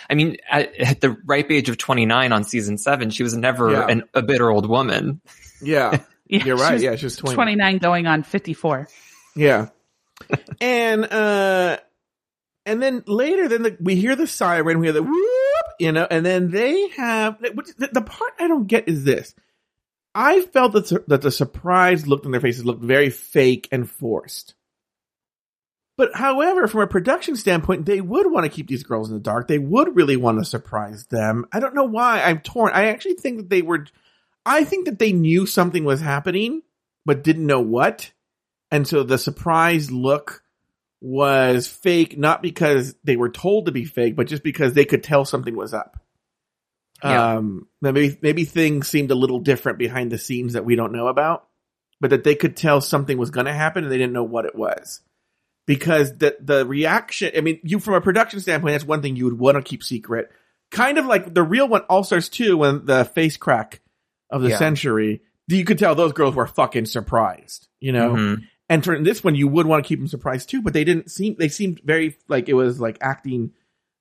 [0.09, 3.71] I mean, at, at the ripe age of 29 on season seven, she was never
[3.71, 3.87] Yeah.
[3.87, 5.21] an, a bitter old woman.
[5.61, 6.73] Yeah, yeah, you're right.
[6.73, 7.35] was Yeah, she's 20.
[7.35, 8.87] 29 going on 54
[9.35, 9.67] Yeah.
[10.59, 11.77] and uh
[12.65, 16.05] and then later then the, we hear the siren, we hear the whoop, you know,
[16.09, 19.33] and then they have the, the part I don't get is this.
[20.13, 23.89] I felt that the, that the surprised look on their faces looked very fake and
[23.89, 24.55] forced.
[25.97, 29.21] But however, from a production standpoint, they would want to keep these girls in the
[29.21, 29.47] dark.
[29.47, 31.45] They would really want to surprise them.
[31.51, 32.23] I don't know why.
[32.23, 32.71] I'm torn.
[32.73, 33.85] I actually think that they were
[34.45, 36.63] I think that they knew something was happening,
[37.05, 38.11] but didn't know what.
[38.71, 40.43] And so the surprise look
[41.01, 45.03] was fake, not because they were told to be fake, but just because they could
[45.03, 45.99] tell something was up.
[47.03, 47.35] Yeah.
[47.37, 51.07] Um, maybe, maybe things seemed a little different behind the scenes that we don't know
[51.07, 51.47] about,
[51.99, 54.45] but that they could tell something was going to happen and they didn't know what
[54.45, 55.01] it was.
[55.67, 59.25] Because the, the reaction, I mean, you, from a production standpoint, that's one thing you
[59.25, 60.29] would want to keep secret.
[60.71, 63.81] Kind of like the real one, All Stars 2, when the face crack
[64.29, 64.57] of the Yeah.
[64.57, 68.13] century, you could tell those girls were fucking surprised, you know?
[68.13, 68.43] Mhm.
[68.69, 71.11] And for this one, you would want to keep them surprised too, but they didn't
[71.11, 73.51] seem, they seemed very, like it was like acting,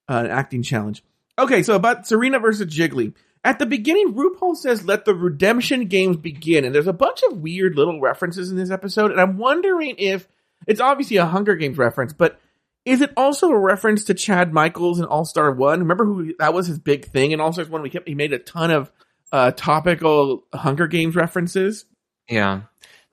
[0.08, 1.02] uh, an acting challenge.
[1.38, 3.14] Okay, so about Serena versus Jiggly.
[3.42, 6.64] At the beginning, RuPaul says, let the redemption games begin.
[6.64, 9.10] And there's a bunch of weird little references in this episode.
[9.10, 10.28] And I'm wondering if
[10.66, 12.38] it's obviously a Hunger Games reference, but
[12.84, 15.80] Is it also a reference to Chad Michaels in All Star One?
[15.80, 17.82] Remember who that was his big thing in All Stars One?
[17.82, 18.90] We kept he made a ton of
[19.32, 21.84] uh, topical Hunger Games references.
[22.28, 22.62] Yeah.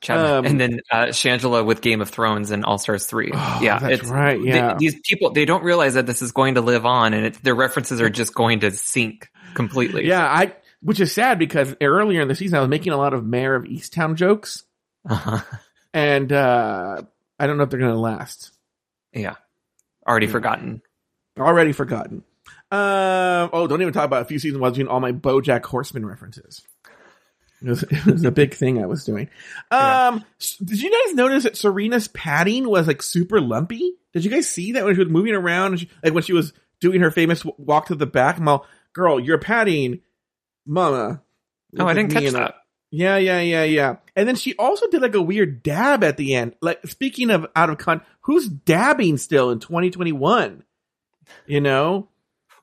[0.09, 3.31] Um, and then uh, Shangela with Game of Thrones and All Stars three.
[3.33, 4.75] Oh, yeah, that's right, they- yeah.
[4.77, 7.55] these people they don't realize that this is going to live on, and it, their
[7.55, 10.07] references are just going to sink completely.
[10.07, 13.13] Yeah, I which is sad because earlier in the season I was making a lot
[13.13, 14.63] of Mare of Easttown jokes,
[15.09, 15.39] Uh-huh.
[15.93, 17.01] and uh,
[17.39, 18.51] I don't know if they're going to last.
[19.13, 19.35] yeah.
[20.07, 20.31] Already Yeah.
[20.31, 20.81] forgotten.
[21.39, 22.23] Already forgotten.
[22.71, 26.05] Um, oh, don't even talk about a few seasons while doing all my BoJack Horseman
[26.05, 26.61] references.
[27.61, 29.29] It was, it was a big thing I was doing.
[29.71, 33.93] Um, s- did you guys notice that Serena's padding was like super lumpy?
[34.13, 36.33] Did you guys see that when she was moving around, and she, like when she
[36.33, 38.39] was doing her famous walk to the back?
[38.39, 38.59] I'm
[38.93, 40.01] girl, you're padding,
[40.65, 41.21] mama.
[41.79, 42.55] Oh, I didn't catch that.
[42.89, 43.95] Yeah, yeah, yeah, yeah.
[44.15, 46.55] And then she also did like a weird dab at the end.
[46.61, 50.63] Like speaking of out of con, who's dabbing still in 2021?
[51.45, 52.07] You know,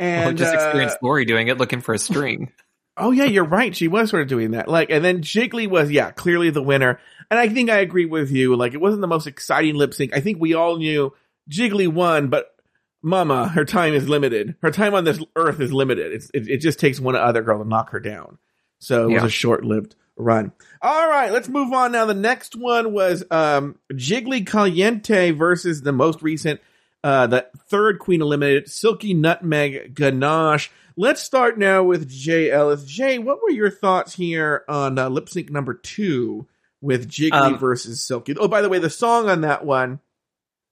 [0.01, 2.53] and oh, just uh, experienced Lori doing it, looking for a string.
[2.97, 3.75] Oh yeah, you're right.
[3.75, 4.69] She was sort of doing that.
[4.69, 7.01] Like, and then Jiggly was yeah clearly the winner.
[7.31, 8.55] And I think I agree with you.
[8.55, 10.15] Like, it wasn't the most exciting lip sync.
[10.15, 11.13] I think we all knew
[11.51, 12.55] Jiggly won, but
[13.03, 14.57] Mama, her time is limited.
[14.63, 16.13] Her time on this earth is limited.
[16.13, 18.39] It's, it, it just takes one other girl to knock her down.
[18.79, 20.53] So it was a short lived run.
[20.81, 22.07] All right, let's move on now.
[22.07, 26.61] The next one was um Jiggly Caliente versus the most recent,
[27.05, 30.71] uh, the third queen eliminated, Silky Nutmeg Ganache.
[30.97, 32.85] Let's start now with Jay Ellis.
[32.85, 36.47] Jay, what were your thoughts here on uh, lip sync number two
[36.81, 38.35] with Jiggly Um, versus Silky?
[38.39, 40.01] Oh, by the way, the song on that one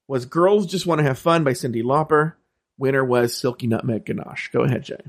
[0.09, 2.33] was "Girls Just Want to Have Fun" by Cyndi Lauper.
[2.79, 4.51] Winner was Silky Nutmeg Ganache.
[4.53, 5.03] Go ahead, Jay.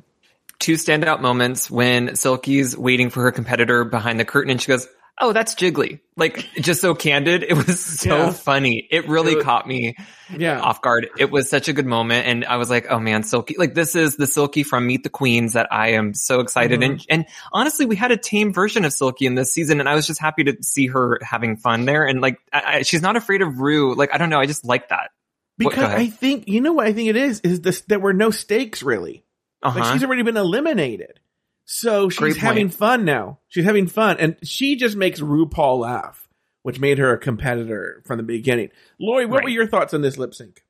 [0.60, 4.88] Two standout moments when Silky's waiting for her competitor behind the curtain and she goes,
[5.22, 6.00] Oh, that's Jiggly.
[6.18, 7.44] Like, just so candid.
[7.44, 8.32] It was so Yeah.
[8.32, 8.88] funny.
[8.90, 9.96] It really It was- caught me
[10.36, 11.08] Yeah, off guard.
[11.20, 12.26] It was such a good moment.
[12.26, 15.10] And I was like, oh man, Silky, like this is the Silky from Meet the
[15.10, 16.80] Queens that I am so excited.
[16.82, 16.92] Mm-hmm.
[16.94, 19.94] And, and honestly, we had a tame version of Silky in this season and I
[19.94, 22.06] was just happy to see her having fun there.
[22.06, 23.94] And like, I, I, she's not afraid of Rue.
[23.96, 24.40] Like, I don't know.
[24.40, 25.12] I just like that.
[25.60, 26.00] Because ahead.
[26.00, 28.82] I think you know what I think it is is this there were no stakes
[28.82, 29.24] really.
[29.62, 29.80] Uh-huh.
[29.80, 31.20] Like she's already been eliminated.
[31.66, 32.42] So she's Great point.
[32.42, 33.40] having fun now.
[33.48, 34.18] She's having fun.
[34.20, 36.28] And she just makes RuPaul laugh,
[36.64, 38.70] which made her a competitor from the beginning.
[39.00, 39.44] Lori, what Right.
[39.46, 40.64] were your thoughts on this lip sync?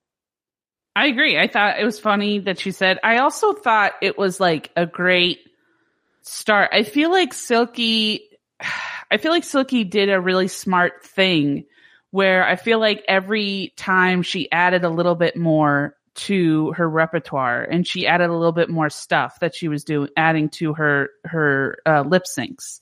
[0.96, 1.40] I agree.
[1.40, 3.00] I thought it was funny that she said.
[3.04, 5.40] I also thought it was like a great
[6.22, 6.70] start.
[6.72, 8.22] I feel like Silky,
[9.12, 11.66] I feel like Silky did a really smart thing
[12.12, 17.64] where I feel like every time she added a little bit more to her repertoire
[17.64, 21.10] and she added a little bit more stuff that she was doing, adding to her,
[21.26, 22.82] her uh, lip syncs.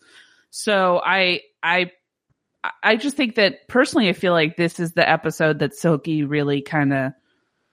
[0.49, 1.91] So I, I,
[2.83, 6.61] I just think that personally, I feel like this is the episode that Silky really
[6.61, 7.13] kind of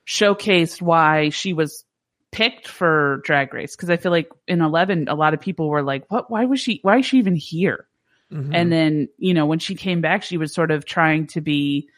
[0.06, 1.84] showcased why she was
[2.30, 3.76] picked for Drag Race.
[3.76, 6.30] Because I feel like in Eleven, a lot of people were like, "What?
[6.30, 6.80] Why was she?
[6.82, 7.86] Why is she even here?"
[8.32, 8.54] Mm-hmm.
[8.54, 11.88] And then you know when she came back, she was sort of trying to be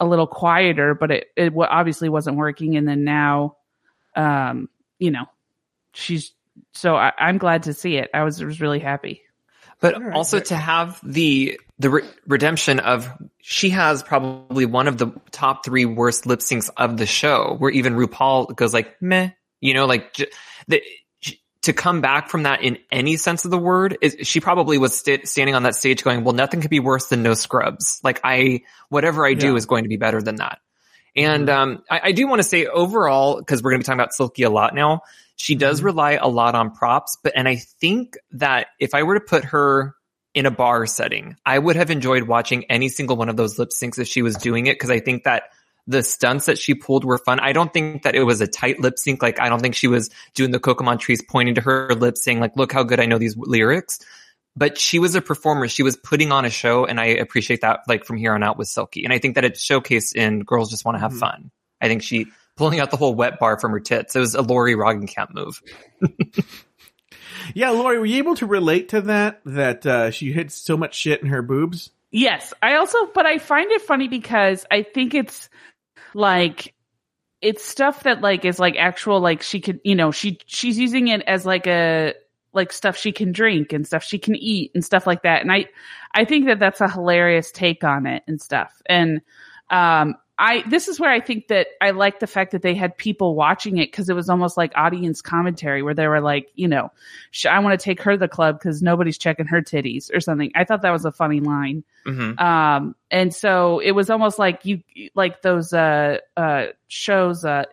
[0.00, 2.76] a little quieter, but it it obviously wasn't working.
[2.76, 3.56] And then now,
[4.14, 5.26] um, you know,
[5.94, 6.32] she's
[6.72, 8.10] so I, I'm glad to see it.
[8.14, 9.22] I was was really happy.
[9.80, 10.14] But All right.
[10.14, 13.10] also to have the the re- redemption of
[13.42, 17.70] she has probably one of the top three worst lip syncs of the show, where
[17.70, 19.30] even RuPaul goes like meh,
[19.60, 20.28] you know, like j-
[20.68, 20.84] the, j-
[21.66, 24.96] to come back from that in any sense of the word is she probably was
[24.98, 28.00] sta- standing on that stage going, well, nothing could be worse than no scrubs.
[28.02, 29.56] Like I, whatever I do Yeah.
[29.56, 30.58] is going to be better than that.
[31.14, 34.00] And um, I, I do want to say overall, because we're going to be talking
[34.00, 35.02] about Silky a lot now,
[35.36, 35.84] she does Mhm.
[35.84, 37.18] rely a lot on props.
[37.22, 39.94] But and I think that if I were to put her
[40.34, 43.70] in a bar setting, I would have enjoyed watching any single one of those lip
[43.70, 45.44] syncs if she was doing it because I think that
[45.86, 47.38] the stunts that she pulled were fun.
[47.40, 49.22] I don't think that it was a tight lip sync.
[49.22, 52.40] Like I don't think she was doing the Coco Montrese pointing to her lips saying
[52.40, 54.00] like, look how good I know these lyrics.
[54.56, 55.68] But she was a performer.
[55.68, 58.56] She was putting on a show and I appreciate that like from here on out
[58.58, 59.04] with Silky.
[59.04, 61.20] And I think that it's showcased in Girls Just Want to Have Mhm.
[61.20, 61.50] Fun.
[61.80, 64.16] I think she pulling out the whole wet bar from her tits.
[64.16, 65.62] It was a Lauri Roggenkamp move.
[67.54, 69.40] Yeah, Lori, were you able to relate to that?
[69.44, 71.90] That uh, she hid so much shit in her boobs?
[72.10, 72.52] Yes.
[72.62, 75.48] I also, but I find it funny because I think it's
[76.14, 76.74] like,
[77.40, 81.08] it's stuff that like is like actual, like she could, you know, she, she's using
[81.08, 82.14] it as like a,
[82.52, 85.42] like stuff she can drink and stuff she can eat and stuff like that.
[85.42, 85.66] And I,
[86.14, 88.80] I think that that's a hilarious take on it and stuff.
[88.86, 89.20] And,
[89.70, 92.96] um, I this is where I think that I like the fact that they had
[92.96, 96.68] people watching it because it was almost like audience commentary where they were like, you
[96.68, 96.92] know,
[97.30, 100.20] sh- I want to take her to the club because nobody's checking her titties or
[100.20, 100.52] something.
[100.54, 101.84] I thought that was a funny line.
[102.04, 104.82] hmm Um, and so it was almost like you
[105.14, 107.64] like those uh uh shows uh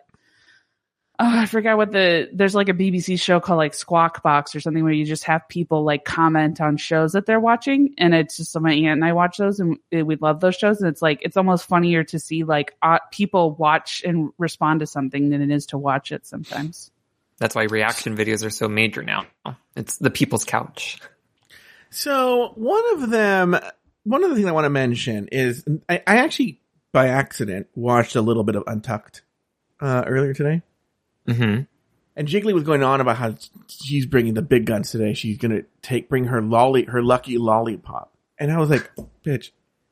[1.20, 4.60] Oh, I forgot what the there's like a BBC show called like Squawk Box or
[4.60, 8.36] something where you just have people like comment on shows that they're watching, and it's
[8.36, 11.20] just my aunt and I watch those, and we love those shows, and it's like
[11.22, 15.50] it's almost funnier to see like uh, people watch and respond to something than it
[15.50, 16.90] is to watch it sometimes.
[17.38, 19.26] That's why reaction videos are so major now.
[19.76, 21.00] It's the people's couch.
[21.90, 23.56] So one of them,
[24.02, 26.60] one of the things I want to mention is I, I actually
[26.92, 29.22] by accident watched a little bit of Untucked
[29.80, 30.62] uh, earlier today,
[31.26, 31.60] hmm
[32.16, 33.34] and Jiggly was going on about how
[33.68, 35.14] she's bringing the big guns today.
[35.14, 38.90] She's gonna take bring her lolly her lucky lollipop, and I was like,
[39.24, 39.50] bitch,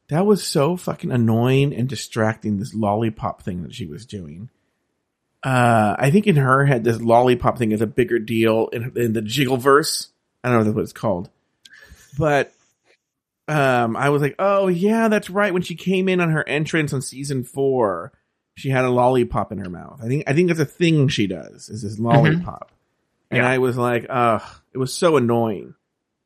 [0.09, 2.59] that was so fucking annoying and distracting.
[2.59, 4.51] This lollipop thing that she was doing.
[5.43, 9.13] Uh, I think in her head, this lollipop thing is a bigger deal in, in
[9.13, 10.09] the Jiggleverse.
[10.45, 11.31] I don't know what it's called,
[12.17, 12.53] but
[13.49, 15.53] um, I was like, oh yeah, that's right.
[15.53, 18.13] When she came in on her entrance on season four,
[18.55, 20.01] she had a lollipop in her mouth.
[20.03, 23.37] I think I think that's a thing she does is this lollipop, mm-hmm.
[23.37, 23.49] and Yeah.
[23.51, 25.75] I was like, ugh, it was so annoying.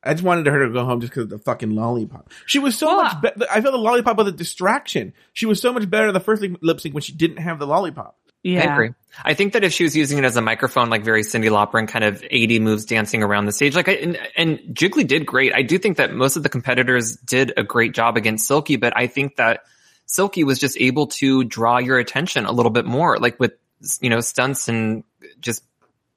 [0.03, 2.31] I just wanted her to go home just because of the fucking lollipop.
[2.47, 3.47] She was so Well, much better.
[3.51, 5.13] I felt the lollipop was a distraction.
[5.33, 8.17] She was so much better the first lip sync when she didn't have the lollipop.
[8.45, 8.91] Yeah, I agree.
[9.25, 11.81] I think that if she was using it as a microphone, like very Cyndi Lauper
[11.81, 15.27] and kind of 80 moves dancing around the stage, like I, and, and Jiggly did
[15.27, 15.53] great.
[15.53, 18.93] I do think that most of the competitors did a great job against Silky, but
[18.97, 19.65] I think that
[20.07, 23.53] Silky was just able to draw your attention a little bit more, like with,
[24.01, 25.05] you know, stunts and
[25.41, 25.65] just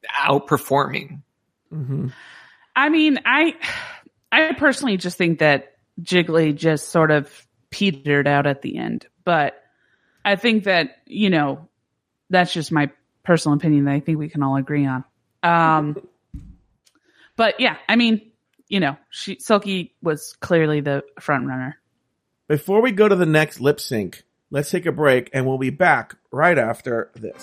[0.07, 1.21] outperforming.
[1.73, 2.07] Mm-hmm.
[2.75, 3.55] I mean, I
[4.31, 9.61] I personally just think that Jiggly just sort of petered out at the end, but
[10.23, 11.67] I think that you know
[12.29, 12.91] that's just my
[13.23, 15.03] personal opinion that I think we can all agree on.
[15.43, 15.97] Um,
[17.35, 18.31] but yeah, I mean,
[18.67, 21.78] you know, she Silky was clearly the front runner.
[22.49, 25.69] Before we go to the next lip sync, let's take a break and we'll be
[25.69, 27.39] back right after this.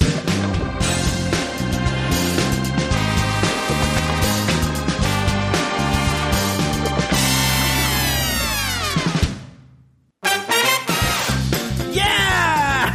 [11.94, 12.92] Yeah!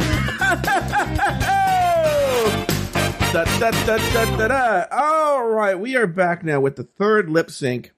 [3.32, 4.84] da, da, da, da, da, da.
[4.92, 7.92] All right, we are back now with the third lip sync,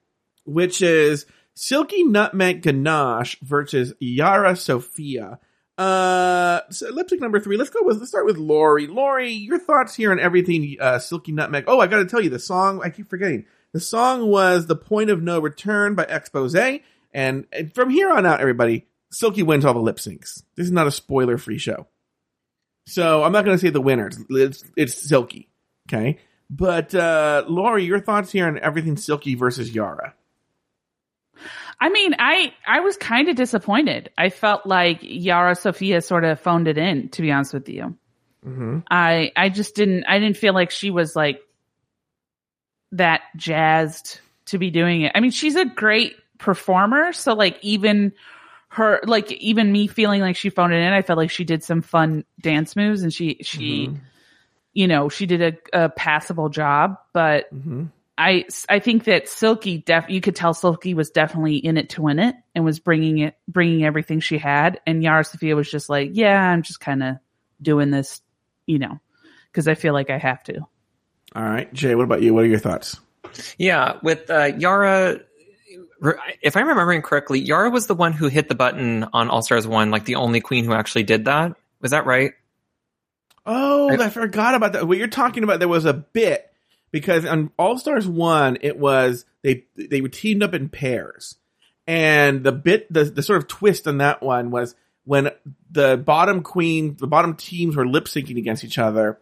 [0.45, 5.39] which is Silky Nutmeg Ganache versus Yara Sofia.
[5.77, 7.57] Uh, so lip sync number three.
[7.57, 7.99] Let's go with.
[7.99, 8.87] Let's start with Lauri.
[8.87, 10.77] Lauri, your thoughts here on everything.
[10.81, 11.65] Uh, Silky Nutmeg.
[11.67, 12.81] Oh, I got to tell you, the song.
[12.85, 13.47] I keep forgetting.
[13.73, 16.81] The song was "The Point of No Return" by Expose,
[17.13, 20.43] and, from here on out, everybody, Silky wins all the lip syncs.
[20.55, 21.89] This is not a spoiler-free show,
[22.87, 24.07] so I'm not going to say the winner.
[24.07, 25.49] It's, it's, it's Silky,
[25.89, 26.19] okay?
[26.49, 30.15] But uh, Lauri, your thoughts here on everything Silky versus Yara?
[31.81, 34.11] I mean, I I was kind of disappointed.
[34.17, 37.97] I felt like Yara Sofia sort of phoned it in, to be honest with you.
[38.47, 38.81] Mm-hmm.
[38.91, 41.41] I I just didn't I didn't feel like she was like
[42.93, 45.13] that jazzed to be doing it.
[45.15, 48.13] I mean, she's a great performer, so like even
[48.69, 51.63] her like even me feeling like she phoned it in, I felt like she did
[51.63, 54.01] some fun dance moves and she she Mhm.
[54.73, 55.41] you know, she did
[55.73, 57.85] a, a passable job, but Mm-hmm.
[58.17, 62.03] I I think that Silky def you could tell Silky was definitely in it to
[62.03, 65.89] win it and was bringing it bringing everything she had and Yara Sofia was just
[65.89, 67.17] like, yeah, I'm just kind of
[67.61, 68.21] doing this,
[68.67, 69.01] you know,
[69.53, 70.61] cuz I feel like I have to.
[71.35, 71.95] All right, Jay.
[71.97, 72.33] What about you?
[72.35, 73.01] What are your thoughts?
[73.59, 75.19] Yeah, with uh, Yara,
[76.41, 79.67] if I'm remembering correctly, Yara was the one who hit the button on All Stars
[79.67, 81.57] 1, like the only queen who actually did that.
[81.81, 82.35] Was that right?
[83.45, 84.87] Oh, I- I forgot about that.
[84.87, 86.49] What you're talking about, there was a bit
[86.95, 91.35] because on All Stars One, it was they they were teamed up in pairs,
[91.89, 95.31] and the bit the the sort of twist on that one was when
[95.73, 99.19] the bottom queen, the bottom teams were lip syncing against each other.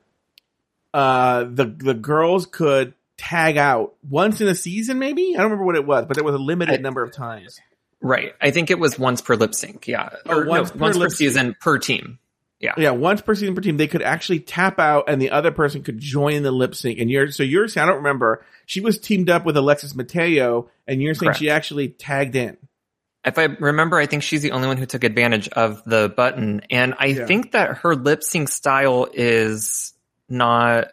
[0.92, 5.64] Uh, the the girls could tag out once in a season, maybe I don't remember
[5.64, 7.58] what it was, but there was a limited I- number of times.
[8.04, 8.35] Right.
[8.40, 9.87] I think it was once per lip sync.
[9.87, 10.08] Yeah.
[10.26, 12.18] Oh, Or once no, per once per season per team.
[12.62, 12.75] Yeah.
[12.79, 15.83] Yeah, once per season per team, they could actually tap out, and the other person
[15.83, 17.00] could join the lip sync.
[17.00, 18.44] And you're so you're saying I don't remember.
[18.67, 21.38] She was teamed up with Alexis Mateo, and you're saying Correct.
[21.40, 22.56] she actually tagged in.
[23.25, 26.63] If I remember, I think she's the only one who took advantage of the button.
[26.71, 27.27] And I Yeah.
[27.27, 29.92] think that her lip sync style is
[30.29, 30.88] not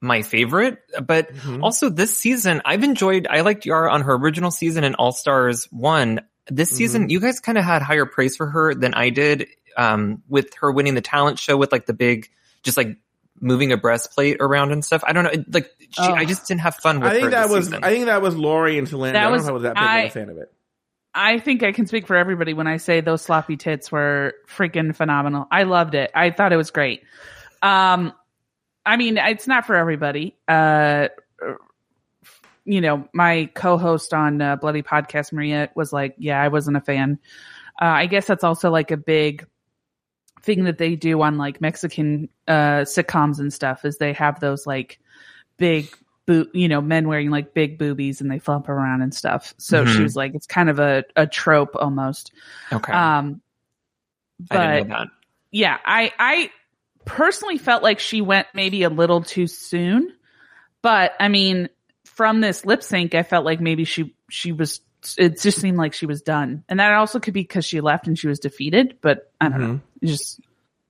[0.00, 1.62] my favorite, but Mhm.
[1.62, 5.66] also this season, I've enjoyed, I liked Yara on her original season in All Stars
[5.70, 6.20] 1.
[6.48, 6.76] This Mhm.
[6.76, 9.46] season, you guys kind of had higher praise for her than I did
[9.76, 12.28] um, with her winning the talent show with like the big,
[12.62, 12.96] just like
[13.40, 15.02] moving a breastplate around and stuff.
[15.06, 15.30] I don't know.
[15.30, 16.02] it- Like she.
[16.02, 17.84] I just didn't have fun with I think her that this was season.
[17.84, 19.12] I think that was Lauri and Talanda.
[19.12, 20.38] That I don't was- know if I was that big of I- a fan of
[20.38, 20.52] it.
[21.16, 24.96] I think I can speak for everybody when I say those sloppy tits were freaking
[24.96, 25.46] phenomenal.
[25.48, 26.10] I loved it.
[26.12, 27.02] I thought it was great.
[27.62, 28.12] Um,
[28.84, 30.34] I mean, it's not for everybody.
[30.48, 31.08] Uh,
[32.64, 36.80] you know, my co-host on uh, Bloody Podcast, Maria, was like, "Yeah, I wasn't a
[36.80, 37.18] fan."
[37.80, 39.46] Uh, I guess that's also like a big
[40.44, 43.84] thing that they do on like Mexican uh, sitcoms and stuff.
[43.84, 45.00] Is they have those like
[45.56, 45.88] big
[46.26, 49.54] boot, you know, men wearing like big boobies and they flop around and stuff.
[49.58, 50.02] So she Mhm.
[50.04, 52.32] was like, it's kind of a, a trope almost.
[52.72, 52.92] okay.
[52.92, 53.42] Um,
[54.50, 55.08] I but that.
[55.50, 56.50] yeah, I, I
[57.04, 60.12] personally felt like she went maybe a little too soon,
[60.82, 61.68] but I mean,
[62.06, 64.80] from this lip sync, I felt like maybe she, she was,
[65.16, 66.64] it just seemed like she was done.
[66.68, 69.58] And that also could be because she left and she was defeated, but I don't
[69.58, 69.72] mm-hmm.
[69.72, 69.80] know.
[70.02, 70.40] It just,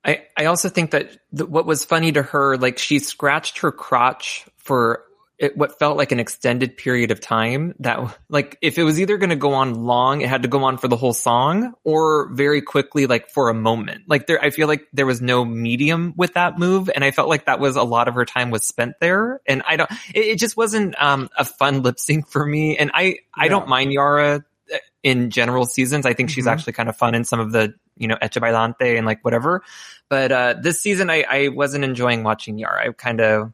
[0.03, 3.71] I, I also think that th- what was funny to her, like she scratched her
[3.71, 5.03] crotch for
[5.37, 9.17] it, what felt like an extended period of time that like if it was either
[9.17, 12.29] going to go on long, it had to go on for the whole song or
[12.33, 14.03] very quickly, like for a moment.
[14.07, 16.89] Like there, I feel like there was no medium with that move.
[16.93, 19.41] And I felt like that was a lot of her time was spent there.
[19.45, 22.77] And I don't, it, it just wasn't, um, a fun lip sync for me.
[22.77, 26.05] And I, I don't mind Yara uh, in general seasons.
[26.05, 26.51] I think she's Mhm.
[26.51, 29.63] actually kind of fun in some of the, you know, Echa Pa'lante and like whatever.
[30.09, 32.87] But uh, this season, I, I wasn't enjoying watching Yara.
[32.87, 33.51] I kind of,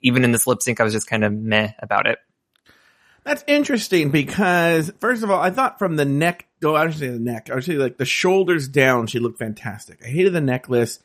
[0.00, 2.18] even in this lip sync, I was just kind of meh about it.
[3.24, 7.08] That's interesting because first of all, I thought from the neck, go, I should say
[7.08, 10.00] the neck, I would say like the shoulders down, she looked fantastic.
[10.04, 10.98] I hated the necklace.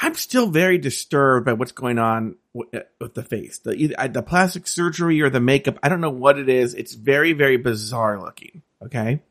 [0.00, 4.22] I'm still very disturbed by what's going on with, uh, with the face, the the
[4.22, 5.78] plastic surgery or the makeup.
[5.82, 6.74] I don't know what it is.
[6.74, 8.62] It's very, very bizarre looking.
[8.82, 9.22] Okay.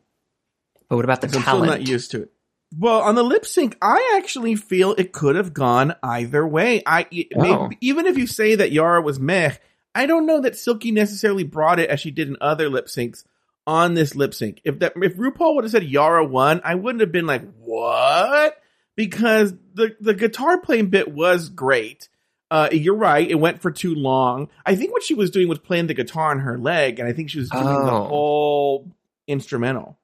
[0.90, 2.32] But what about the I'm still not used to it.
[2.78, 6.82] Well, on the lip sync, I actually feel it could have gone either way.
[6.86, 7.08] I
[7.38, 7.70] Oh.
[7.82, 9.54] even if you say that Yara was meh,
[9.96, 13.24] I don't know that Silky necessarily brought it as she did in other lip syncs
[13.66, 14.60] on this lip sync.
[14.66, 18.58] If that if RuPaul would have said Yara won, I wouldn't have been like what
[18.96, 22.10] because the the guitar playing bit was great.
[22.52, 24.50] Uh, you're right; it went for too long.
[24.66, 27.12] I think what she was doing was playing the guitar on her leg, and I
[27.14, 28.06] think she was doing the Oh.
[28.08, 28.92] whole
[29.28, 29.98] instrumental.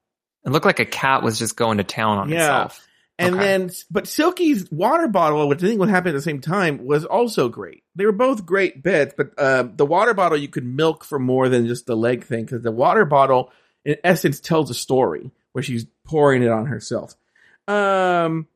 [0.44, 2.36] It looked like a cat was just going to town on Yeah.
[2.36, 2.86] itself.
[3.16, 3.44] And Okay.
[3.44, 7.04] then, but Silky's water bottle, which I think would happen at the same time, was
[7.04, 7.84] also great.
[7.94, 11.48] They were both great bits, but uh, the water bottle you could milk for more
[11.48, 13.52] than just the leg thing because the water bottle,
[13.84, 17.14] in essence, tells a story where she's pouring it on herself.
[17.68, 18.48] Um,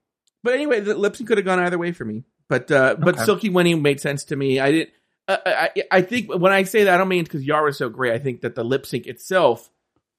[0.43, 2.24] but anyway, the lip sync could have gone either way for me.
[2.49, 3.24] But uh, but Okay.
[3.24, 4.59] Silky winning made sense to me.
[4.59, 4.91] I didn't.
[5.28, 8.12] Uh, I I think when I say that, I don't mean because Yara's so great.
[8.12, 9.70] I think that the lip sync itself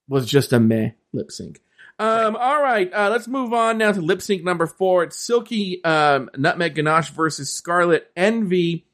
[0.09, 1.61] was just a meh lip sync.
[1.97, 5.03] Um, all right, uh, let's move on now to lip sync number four.
[5.03, 8.85] It's Silky um, Nutmeg Ganache versus Scarlet Envy.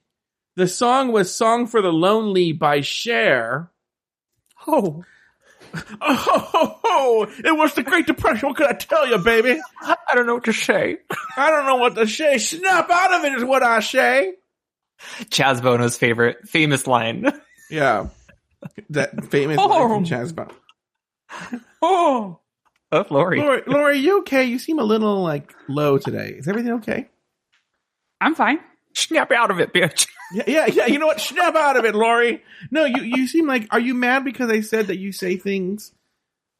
[0.55, 3.71] The song was "Song for the Lonely" by Cher.
[4.67, 5.03] Oh,
[6.01, 7.23] Oh, ho, ho.
[7.43, 8.47] it was the Great Depression.
[8.49, 9.59] What could I tell you, baby?
[9.81, 10.97] I don't know what to say.
[11.37, 12.37] I don't know what to say.
[12.37, 14.33] Snap out of it is what I say.
[15.25, 17.31] Chaz Bono's favorite, famous line.
[17.69, 18.07] Yeah,
[18.91, 20.51] that famous line from from Chazbot.
[21.81, 22.39] Oh,
[22.91, 23.39] of Lauri.
[23.39, 24.45] Lauri, Lauri, you okay?
[24.45, 26.35] You seem a little like low today.
[26.37, 27.09] Is everything okay?
[28.21, 28.59] I'm fine.
[28.93, 30.07] Snap out of it, bitch.
[30.33, 30.85] Yeah, yeah, yeah.
[30.87, 31.19] You know what?
[31.19, 32.41] Snap out of it, Lauri.
[32.71, 33.67] No, you you seem like.
[33.71, 35.91] Are you mad because I said that you say things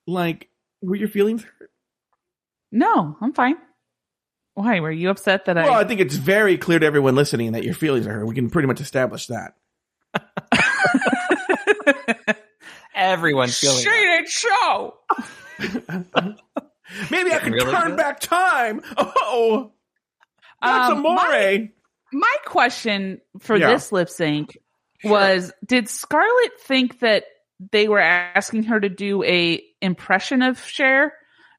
[0.06, 0.50] like
[0.82, 1.72] were your feelings hurt?
[2.72, 3.56] No, I'm fine.
[4.54, 4.80] Why?
[4.82, 5.64] Were you upset that I?
[5.64, 5.82] Well, I?
[5.82, 8.28] I think it's very clear to everyone listening that your feelings are hurt.
[8.28, 9.56] We can pretty much establish that.
[12.96, 14.22] Everyone's feeling that.
[14.24, 14.94] it show.
[17.12, 17.98] Maybe I can Really turn good?
[17.98, 18.82] back time.
[18.98, 19.72] Oh,
[20.62, 21.16] that's Um, amore.
[21.16, 21.70] my-
[22.14, 23.72] My question for Yeah.
[23.74, 24.58] this lip sync
[25.04, 27.26] was: Did Scarlet think that
[27.72, 31.14] they were asking her to do a impression of Cher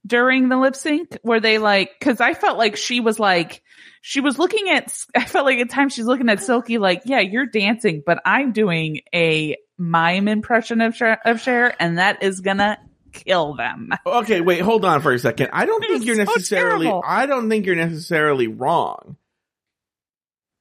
[0.06, 1.18] during the lip sync?
[1.24, 1.90] Were they like?
[1.98, 3.62] Because I felt like she was like.
[4.02, 7.18] She was looking at, I felt like at times she's looking at Silky like, yeah,
[7.18, 12.40] you're dancing, but I'm doing a mime impression of Cher, of Cher and that is
[12.40, 12.78] gonna
[13.12, 13.90] kill them.
[14.06, 15.50] Okay, wait, hold on for a second.
[15.52, 16.86] I don't It think was you're so necessarily.
[16.86, 17.02] terrible.
[17.06, 19.16] I don't think you're necessarily wrong.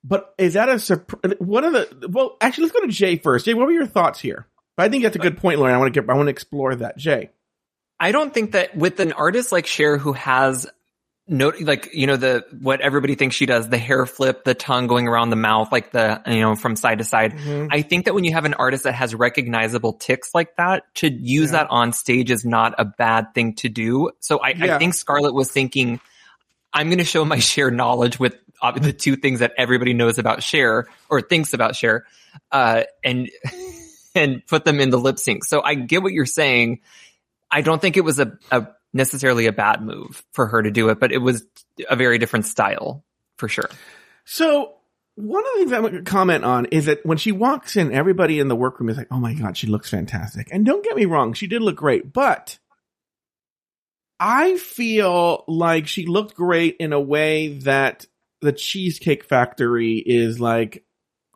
[0.04, 1.34] But is that a surprise?
[1.40, 3.46] One of the well, actually, let's go to Jay first.
[3.46, 4.48] Jay, what were your thoughts here?
[4.78, 5.74] But I think that's a good point, Lauren.
[5.74, 6.10] I want to get.
[6.10, 6.98] I want to explore that.
[6.98, 7.32] Jay.
[8.00, 10.68] I don't think that with an artist like Cher who has
[11.28, 14.86] no, like, you know, the, what everybody thinks she does, the hair flip, the tongue
[14.86, 17.34] going around the mouth, like the, you know, from side to side.
[17.34, 17.68] Mm-hmm.
[17.72, 21.12] I think that when you have an artist that has recognizable ticks like that, to
[21.12, 21.64] use Yeah.
[21.64, 24.12] that on stage is not a bad thing to do.
[24.20, 24.76] So I, Yeah.
[24.76, 26.00] I think Scarlet was thinking,
[26.72, 30.20] I'm going to show my Cher knowledge with uh, the two things that everybody knows
[30.20, 32.06] about Cher or thinks about Cher
[32.52, 33.30] uh, and
[34.16, 35.44] and put them in the lip sync.
[35.44, 36.82] So I get what you're saying.
[37.52, 40.90] I don't think it was a, a necessarily a bad move for her to do
[40.90, 41.46] it, but it was
[41.90, 43.04] a very different style
[43.38, 43.70] for sure.
[44.24, 44.74] So
[45.16, 48.40] one of the things going to comment on is that when she walks in, everybody
[48.40, 51.06] in the workroom is like, "Oh my god, she looks fantastic." And don't get me
[51.06, 52.58] wrong, she did look great, but
[54.20, 58.06] I feel like she looked great in a way that
[58.42, 60.86] the Cheesecake Factory is like,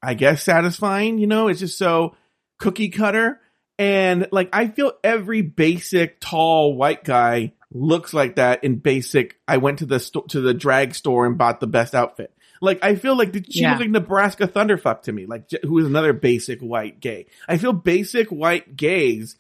[0.02, 1.18] I guess satisfying.
[1.18, 2.16] You know, it's just so
[2.58, 3.42] cookie cutter.
[3.80, 9.40] And like, I feel every basic tall white guy looks like that in basic.
[9.48, 12.34] I went to the sto- to the drag store and bought the best outfit.
[12.62, 13.78] Like, I feel like the, she Yeah.
[13.78, 17.28] like Nebraska Thunderfuck to me, like who is another basic white gay.
[17.48, 19.38] I feel basic white gays.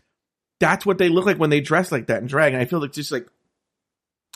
[0.61, 2.53] That's what they look like when they dress like that in drag.
[2.53, 3.27] And I feel like just like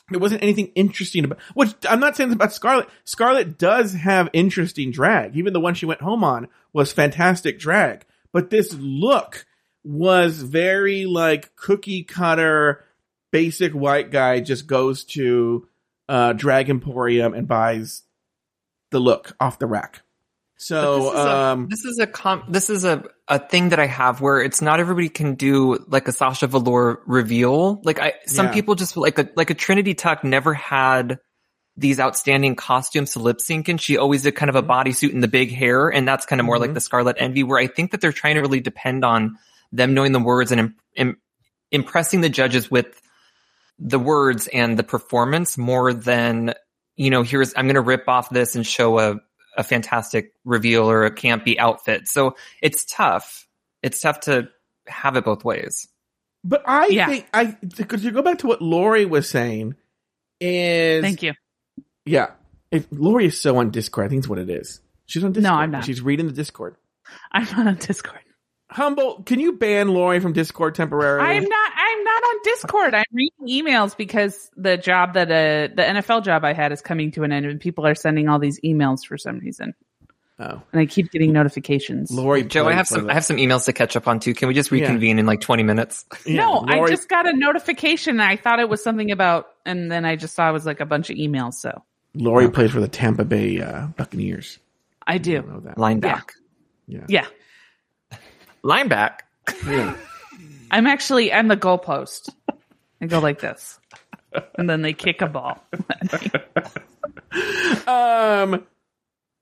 [0.10, 2.89] there wasn't anything interesting about which I'm not saying about Scarlet.
[3.06, 5.38] Scarlet does have interesting drag.
[5.38, 8.04] Even the one she went home on was fantastic drag.
[8.34, 9.45] But this look
[9.84, 12.84] was very like cookie cutter,
[13.31, 15.67] basic white guy just goes to
[16.09, 18.03] uh Drag Emporium and buys
[18.91, 20.01] the look off the rack.
[20.57, 23.79] So this is a- um this is a com- this is a a thing that
[23.79, 27.81] I have where it's not everybody can do like a Sasha Velour reveal.
[27.84, 28.53] Like I, some Yeah.
[28.53, 31.19] people just like a like a Trinity Tuck never had
[31.75, 35.23] these outstanding costumes to lip sync and she always did kind of a bodysuit and
[35.23, 36.75] the big hair and that's kind of more like Mhm.
[36.75, 39.38] the Scarlet Envy where I think that they're trying to really depend on
[39.74, 41.17] them knowing the words and im- im-
[41.71, 43.01] impressing the judges with
[43.80, 46.53] the words and the performance more than
[46.95, 49.15] you know here's I'm going to rip off this and show a
[49.57, 52.07] a fantastic reveal or a campy outfit.
[52.07, 53.47] So it's tough.
[53.84, 54.47] It's tough to
[54.88, 55.88] have it both ways.
[56.43, 57.07] but I Yeah.
[57.07, 59.76] think I because you go back to what Lauri was saying
[60.39, 61.34] is Thank you.
[62.05, 62.32] Yeah.
[62.71, 64.82] If Lauri is so on Discord, I think it's what it is.
[65.05, 65.51] She's on Discord.
[65.51, 65.86] No i'm not.
[65.86, 66.76] She's reading the Discord.
[67.32, 68.19] I'm not on Discord.
[68.74, 71.28] Humble, can you ban Lauri from Discord temporarily?
[71.28, 71.71] I'm not.
[71.76, 72.93] I'm not on Discord.
[72.95, 77.11] I'm reading emails because the job that uh, the NFL job I had is coming
[77.11, 79.74] to an end, and people are sending all these emails for some reason,
[80.39, 82.09] Oh, and I keep getting notifications.
[82.09, 82.43] Lauri.
[82.43, 84.34] Joe, I have some the- I have some emails to catch up on too.
[84.34, 84.82] Can we just Yeah.
[84.82, 86.05] reconvene in like 20 minutes?
[86.26, 88.13] Yeah, no, I just got a notification.
[88.19, 90.80] And I thought it was something about, and then I just saw it was like
[90.80, 91.53] a bunch of emails.
[91.55, 91.84] So
[92.15, 94.57] Lauri plays for the Tampa Bay uh, Buccaneers.
[95.05, 95.41] I I do.
[95.43, 95.78] know that.
[95.78, 96.21] Line Yeah.
[97.07, 97.26] Yeah,
[98.64, 99.26] Line back.
[99.68, 99.95] Yeah.
[100.72, 102.30] I'm actually I'm the goalpost.
[103.01, 103.80] I go like this,
[104.55, 105.64] and then they kick a ball.
[107.88, 108.66] um.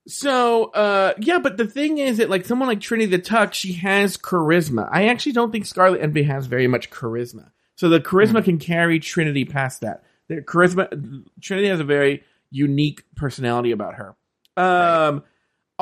[0.08, 3.74] So, uh, yeah, but the thing is that like someone like Trinity the Tuck, she
[3.74, 4.88] has charisma.
[4.90, 7.52] I actually don't think Scarlet Envy has very much charisma.
[7.76, 8.44] So the charisma Hmm.
[8.44, 10.02] can carry Trinity past that.
[10.26, 14.16] The charisma, Trinity has a very unique personality about her.
[14.56, 15.22] Um,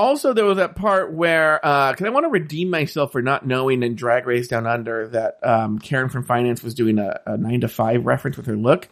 [0.00, 3.46] also there was that part where, uh, cause I want to redeem myself for not
[3.46, 7.36] knowing in Drag Race Down Under that, um, Karen from Finance was doing a, a
[7.36, 8.88] nine to five reference with her look.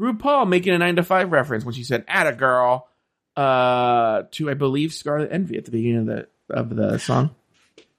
[0.00, 2.88] RuPaul making a nine to five reference when she said "Atta girl"
[3.36, 7.30] uh, to I believe Scarlet Envy at the beginning of the of the song.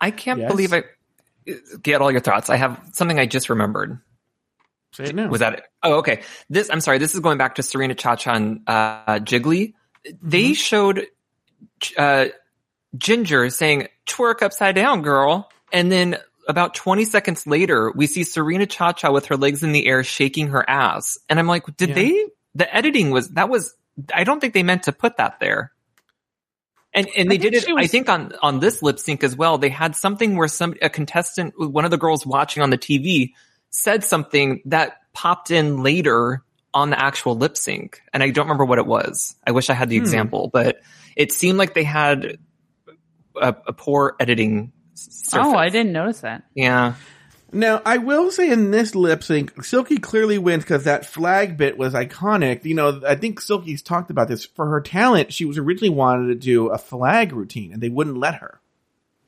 [0.01, 0.51] I can't Yes?
[0.51, 0.83] believe I
[1.81, 2.49] get all your thoughts.
[2.49, 3.99] I have something I just remembered.
[4.93, 5.27] Say it now.
[5.29, 5.63] Was that it?
[5.81, 6.21] Oh, okay.
[6.49, 6.97] This, I'm sorry.
[6.97, 9.73] This is going back to Serena Chacha and uh, Jiggly.
[10.21, 10.53] They Mm-hmm.
[10.53, 11.07] showed
[11.97, 12.27] uh,
[12.97, 16.17] Ginger saying "twerk upside down, girl," and then
[16.47, 20.49] about 20 seconds later, we see Serena Chacha with her legs in the air, shaking
[20.49, 21.95] her ass, and I'm like, did Yeah.
[21.95, 22.25] they?
[22.55, 23.73] The editing was that was.
[24.13, 25.71] I don't think they meant to put that there.
[26.93, 27.63] And and they did it.
[27.63, 29.57] she I think on on this lip sync as well.
[29.57, 33.31] They had something where some a contestant, one of the girls watching on the TV,
[33.71, 36.43] said something that popped in later
[36.73, 39.35] on the actual lip sync, and I don't remember what it was.
[39.45, 40.03] I wish I had the Hmm.
[40.03, 40.81] example, but
[41.15, 42.37] it seemed like they had
[43.35, 44.71] a, a poor editing.
[44.95, 45.47] Surface.
[45.47, 46.43] Oh, I didn't notice that.
[46.55, 46.93] Yeah,
[47.51, 51.77] Now, I will say in this lip sync, Silky clearly wins because that flag bit
[51.77, 52.65] was iconic.
[52.65, 54.43] You know, I think Silky's talked about this.
[54.45, 58.17] For her talent, she was originally wanted to do a flag routine, and they wouldn't
[58.17, 58.59] let her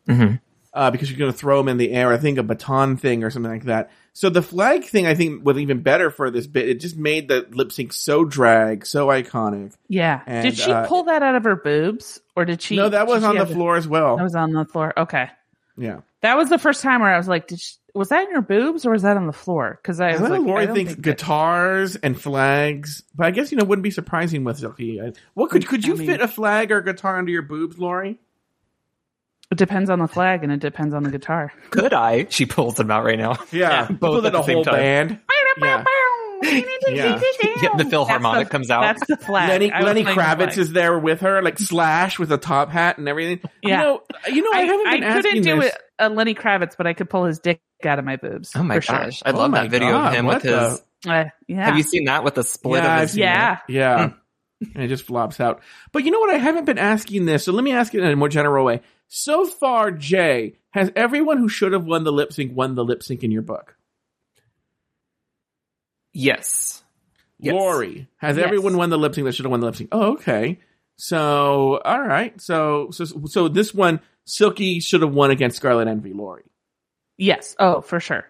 [0.07, 0.39] Mhm.
[0.75, 2.11] Uh, because you're going to throw them in the air.
[2.11, 3.91] I think a baton thing or something like that.
[4.11, 6.67] So the flag thing, I think, was even better for this bit.
[6.67, 9.73] It just made the lip sync so drag, so iconic.
[9.87, 10.21] Yeah.
[10.25, 12.75] And, did she uh, pull that out of her boobs, or did she?
[12.75, 14.17] no, that was on the it- floor as well.
[14.17, 14.93] That was on the floor.
[14.97, 15.29] Okay.
[15.77, 16.01] yeah.
[16.21, 18.41] That was the first time where I was like, did she, was that in her
[18.41, 19.79] boobs or was that on the floor?
[19.81, 23.31] Because I I was like, Lauri I thinks think that- guitars and flags, but I
[23.31, 24.99] guess you know wouldn't be surprising with Silky.
[25.35, 28.19] What could could you I mean- fit a flag or guitar under your boobs, Lauri?
[29.55, 31.53] It depends on the flag and it depends on the guitar.
[31.69, 32.25] could I?
[32.29, 33.37] She pulls them out right now.
[33.53, 34.73] Yeah, both Pull at the a same whole time.
[34.75, 35.19] band.
[35.57, 35.85] Yeah.
[36.89, 37.19] Yeah.
[37.61, 38.81] Yeah, the Philharmonic That's the- comes out.
[38.81, 39.47] That's the flag.
[39.49, 40.57] Lenny Lenny playing the Kravitz flag.
[40.57, 43.39] is there with her, like Slash with a top hat and everything.
[43.63, 43.77] Yeah.
[43.79, 45.73] You know, you know, I, I, haven't I been couldn't asking do this.
[45.73, 48.51] it a Lenny Kravitz, but I could pull his dick out of my boobs.
[48.53, 48.97] oh my for sure.
[48.97, 50.81] gosh, I Oh love my that video God, of him with his.
[51.03, 51.65] the- Uh, yeah.
[51.65, 53.17] Have you seen that with the split Yeah, of his?
[53.17, 53.55] Yeah.
[53.55, 53.61] that.
[53.69, 54.09] yeah.
[54.73, 55.61] And it just flops out.
[55.93, 56.33] But you know what?
[56.33, 58.81] I haven't been asking this, so let me ask it in a more general way.
[59.17, 63.01] So far, Jay, has everyone who should have won the lip sync won the lip
[63.01, 63.77] sync in your book?
[66.11, 66.83] Yes.
[67.39, 67.53] Yes.
[67.53, 68.45] Lauri, has Yes.
[68.45, 69.87] everyone won the lip sync that should have won the lip sync?
[69.93, 70.59] Oh, okay.
[70.97, 72.39] So, all right.
[72.41, 76.43] So, so, so this one, Silky should have won against Scarlet Envy, Lauri.
[77.17, 77.55] Yes.
[77.57, 78.25] Oh, for sure.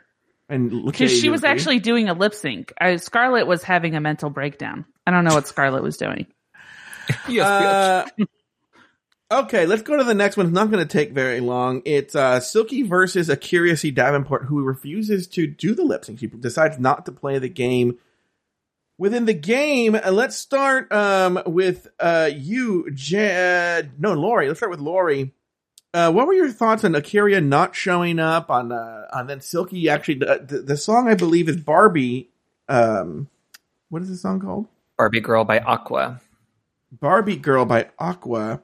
[0.49, 1.49] And Because she was agree?
[1.49, 2.71] actually doing a lip sync.
[2.79, 4.85] I, Scarlet was having a mental breakdown.
[5.07, 6.27] I don't know what Scarlet was doing.
[7.27, 7.45] Yes.
[7.47, 8.05] Uh,
[9.31, 10.47] okay, let's go to the next one.
[10.47, 11.81] It's not going to take very long.
[11.85, 13.91] It's uh, Silky versus A'keria C.
[13.91, 16.19] Davenport, who refuses to do the lip sync.
[16.19, 17.97] She decides not to play the game.
[18.97, 24.47] Within the game, uh, let's start um, with uh, you, J- uh, no, Lauri.
[24.47, 25.33] Let's start with Lauri.
[25.93, 29.87] Uh, what were your thoughts on A'keria not showing up on uh, on then Silky
[29.87, 32.29] actually the, the song I believe is Barbie.
[32.67, 33.29] Um,
[33.87, 34.67] what is the song called?
[34.97, 36.19] Barbie Girl by Aqua.
[36.91, 38.61] Barbie Girl by Aqua.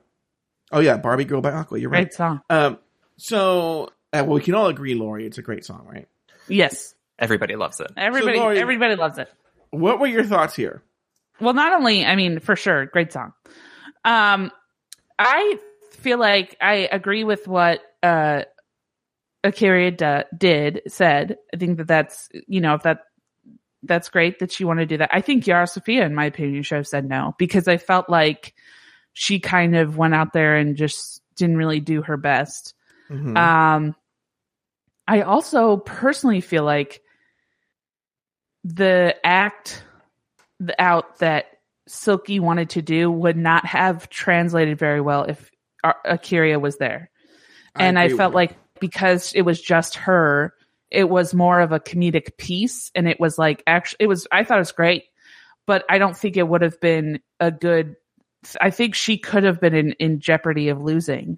[0.71, 1.79] Oh yeah, Barbie Girl by Aqua.
[1.79, 2.05] You're right.
[2.05, 2.41] Great song.
[2.49, 2.79] Um,
[3.17, 6.07] so uh, well, we can all agree, Lauri, it's a great song, right?
[6.47, 6.95] Yes.
[7.19, 7.91] Everybody loves it.
[7.95, 9.29] Everybody, Lauri- everybody loves it.
[9.69, 10.81] What were your thoughts here?
[11.39, 13.33] Well, not only, I mean, for sure, great song.
[14.03, 14.51] Um,
[15.17, 15.59] I
[15.91, 18.43] feel like I agree with what uh,
[19.43, 21.37] A'keria d- did said.
[21.53, 23.01] I think that that's you know if that
[23.83, 25.09] that's great that she wanted to do that.
[25.13, 28.53] I think Yara Sofia, in my opinion, should have said no because I felt like
[29.13, 32.73] she kind of went out there and just didn't really do her best.
[33.09, 33.37] Mhm.
[33.37, 33.95] Um,
[35.07, 37.01] I also personally feel like
[38.63, 39.83] the act
[40.59, 41.45] the out that
[41.87, 45.49] Silky wanted to do would not have translated very well if
[45.83, 47.09] A'keria was there.
[47.75, 50.53] and I, agree felt like because it was just her,
[50.91, 54.43] it was more of a comedic piece and it was like actually it was I
[54.43, 55.05] thought it was great,
[55.65, 57.95] but I don't think it would have been a good
[58.59, 61.37] I think she could have been in, in jeopardy of losing.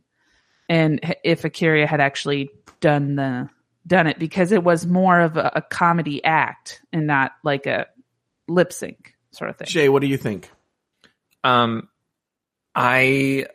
[0.69, 2.49] And if A'keria had actually
[2.79, 3.49] done the
[3.85, 7.87] done it because it was more of a, a comedy act and not like a
[8.47, 9.67] lip sync sort of thing.
[9.67, 10.49] Jay, what do you think?
[11.43, 11.89] Um,
[12.73, 13.47] I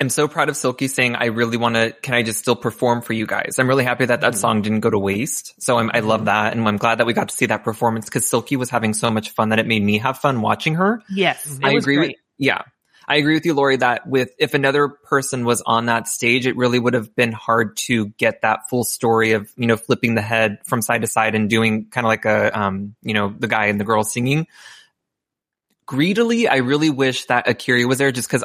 [0.00, 3.02] am so proud of Silky saying, I really want to, can I just still perform
[3.02, 3.60] for you guys?
[3.60, 4.38] I'm really happy that that Mhm.
[4.38, 5.54] song didn't go to waste.
[5.62, 6.24] So I'm, I love Mhm.
[6.24, 6.52] that.
[6.52, 9.10] And I'm glad that we got to see that performance because Silky was having so
[9.10, 11.00] much fun that it made me have fun watching her.
[11.08, 12.08] Yes, it I was agree great.
[12.08, 12.62] with, yeah.
[13.06, 16.56] I agree with you, Lauri, that with, if another person was on that stage, it
[16.56, 20.22] really would have been hard to get that full story of, you know, flipping the
[20.22, 23.48] head from side to side and doing kind of like a, um, you know, the
[23.48, 24.46] guy and the girl singing.
[25.86, 28.44] Greedily, I really wish that A'keria was there just because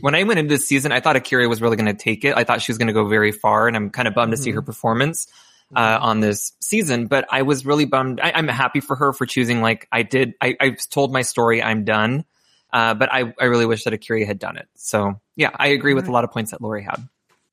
[0.00, 2.36] when I went into this season, I thought A'keria was really going to take it.
[2.36, 4.36] I thought she was going to go very far and I'm kind of bummed to
[4.36, 5.26] see her performance
[5.74, 8.20] uh, on this season, but I was really bummed.
[8.20, 10.34] I, I'm happy for her for choosing like I did.
[10.40, 11.62] I, I told my story.
[11.62, 12.24] I'm done.
[12.72, 14.68] Uh, but I, I really wish that A'keria had done it.
[14.74, 17.06] So yeah, I agree with a lot of points that Lauri had.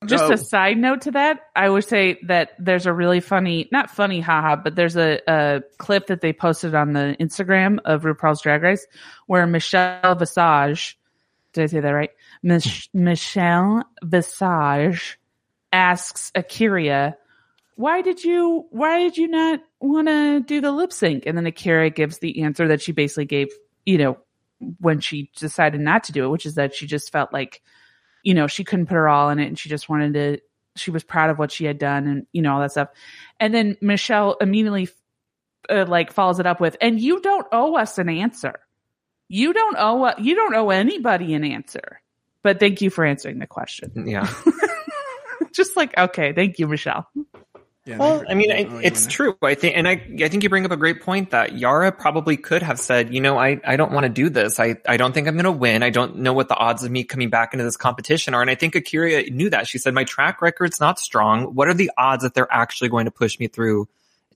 [0.05, 0.31] Just Oh.
[0.31, 4.19] a side note to that, I would say that there's a really funny, not funny,
[4.19, 8.61] haha, but there's a, a clip that they posted on the Instagram of RuPaul's Drag
[8.61, 8.85] Race
[9.25, 10.99] where Michelle Visage,
[11.53, 12.11] did I say that right?
[12.43, 15.17] Mich- Michelle Visage
[15.73, 17.15] asks A'keria,
[17.75, 21.25] why did you, why did you not want to do the lip sync?
[21.25, 23.47] And then A'keria gives the answer that she basically gave,
[23.83, 24.17] you know,
[24.79, 27.61] when she decided not to do it, which is that she just felt like,
[28.23, 30.39] you know, she couldn't put her all in it and she just wanted to,
[30.75, 32.89] she was proud of what she had done and, you know, all that stuff.
[33.39, 34.89] And then Michelle immediately,
[35.69, 38.59] uh, like follows it up with, and you don't owe us an answer.
[39.27, 42.01] You don't owe, you don't owe anybody an answer,
[42.43, 44.07] but thank you for answering the question.
[44.07, 44.31] Yeah.
[45.53, 47.09] just like, okay, thank you, Michelle.
[47.87, 49.37] Yeah, Well, I mean, I, it's true.
[49.41, 52.35] I think, and I, I think you bring up a great point that Yara probably
[52.35, 54.59] could have said, you know, I, I don't want to do this.
[54.59, 55.83] I, I don't think I'm going to win.
[55.83, 58.41] I don't know what the odds of me coming back into this competition are.
[58.41, 59.67] And I think A'keria knew that.
[59.67, 61.55] She said, my track record's not strong.
[61.55, 63.87] What are the odds that they're actually going to push me through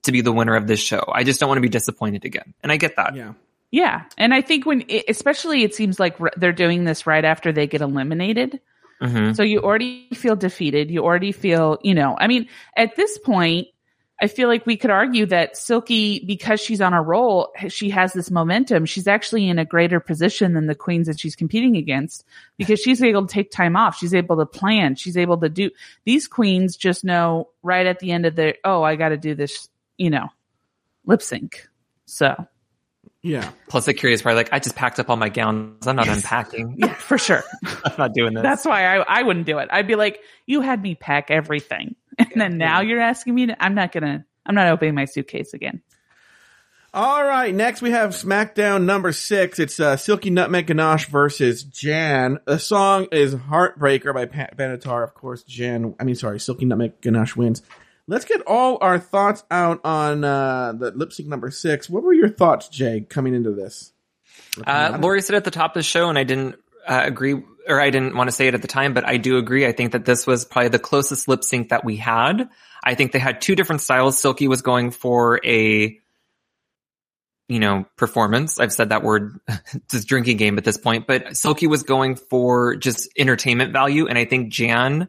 [0.04, 1.04] to be the winner of this show?
[1.12, 2.54] I just don't want to be disappointed again.
[2.62, 3.14] And I get that.
[3.14, 3.34] Yeah.
[3.70, 4.04] Yeah.
[4.16, 7.66] And I think when, especially it seems like r- they're doing this right after they
[7.66, 8.60] get eliminated.
[9.02, 10.90] Hmm So you already feel defeated.
[10.90, 13.68] You already feel, you know, I mean, at this point,
[14.20, 18.12] I feel like we could argue that Silky, because she's on a roll, she has
[18.12, 18.86] this momentum.
[18.86, 22.24] She's actually in a greater position than the queens that she's competing against
[22.56, 23.98] because she's able to take time off.
[23.98, 24.94] She's able to plan.
[24.94, 25.70] She's able to do
[26.04, 29.34] these queens just know right at the end of their, oh, I got to do
[29.34, 30.28] this, you know,
[31.04, 31.68] lip sync.
[32.06, 32.46] So
[33.22, 33.50] Yeah.
[33.68, 35.86] Plus, the curious part, like, I just packed up all my gowns.
[35.86, 36.74] I'm not unpacking.
[36.78, 37.44] yeah, for sure.
[37.84, 38.42] I'm not doing this.
[38.42, 39.68] That's why I, I wouldn't do it.
[39.70, 41.96] I'd be like, you had me pack everything.
[42.18, 45.54] And then now you're asking me to, I'm not gonna, I'm not opening my suitcase
[45.54, 45.80] again.
[46.94, 47.54] All right.
[47.54, 49.58] Next, we have SmackDown number six.
[49.58, 52.38] It's uh, Silky Nutmeg Ganache versus Jan.
[52.44, 55.02] The song is Heartbreaker by Pat Benatar.
[55.02, 57.62] Of course, Jan, I mean, sorry, Silky Nutmeg Ganache wins.
[58.08, 61.88] Let's get all our thoughts out on uh, the lip sync number six.
[61.88, 63.92] What were your thoughts, Jay, coming into this?
[64.66, 67.80] Uh, Lauri said at the top of the show, and I didn't uh, agree, or
[67.80, 69.66] I didn't want to say it at the time, but I do agree.
[69.66, 72.48] I think that this was probably the closest lip sync that we had.
[72.82, 74.18] I think they had two different styles.
[74.20, 75.98] Silky was going for a,
[77.48, 78.58] you know, performance.
[78.58, 79.38] I've said that word,
[79.90, 84.08] just drinking game at this point, but Silky was going for just entertainment value.
[84.08, 85.08] And I think Jan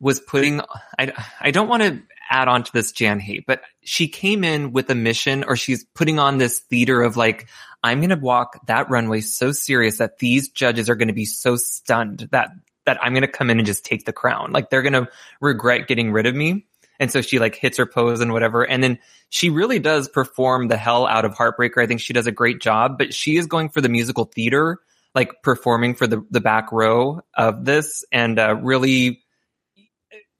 [0.00, 0.60] was putting,
[0.98, 4.72] I, I don't want to add on to this Jan hate, but she came in
[4.72, 7.48] with a mission or she's putting on this theater of like,
[7.82, 11.24] I'm going to walk that runway so serious that these judges are going to be
[11.24, 12.50] so stunned that,
[12.84, 14.52] that I'm going to come in and just take the crown.
[14.52, 15.08] Like they're going to
[15.40, 16.66] regret getting rid of me.
[16.98, 18.62] And so she like hits her pose and whatever.
[18.64, 21.82] And then she really does perform the hell out of Heartbreaker.
[21.82, 24.78] I think she does a great job, but she is going for the musical theater,
[25.14, 29.22] like performing for the, the back row of this and, uh, really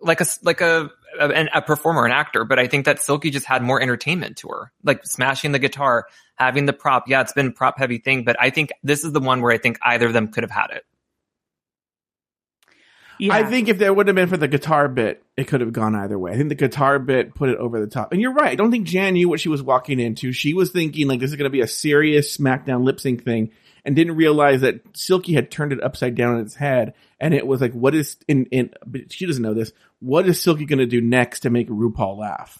[0.00, 3.46] like a, like a, a, a performer, an actor, but I think that Silky just
[3.46, 7.08] had more entertainment to her, like smashing the guitar, having the prop.
[7.08, 9.58] Yeah, it's been prop heavy thing, but I think this is the one where I
[9.58, 10.84] think either of them could have had it.
[13.18, 13.34] Yeah.
[13.34, 15.94] I think if there would have been for the guitar bit, it could have gone
[15.94, 16.32] either way.
[16.32, 18.12] I think the guitar bit put it over the top.
[18.12, 18.50] And you're right.
[18.50, 20.32] I don't think Jan knew what she was walking into.
[20.32, 23.52] She was thinking like this is going to be a serious SmackDown lip sync thing
[23.84, 26.94] and didn't realize that Silky had turned it upside down on its head.
[27.18, 29.72] And it was like, what is in, in, but she doesn't know this.
[30.00, 32.58] What is Silky going to do next to make RuPaul laugh?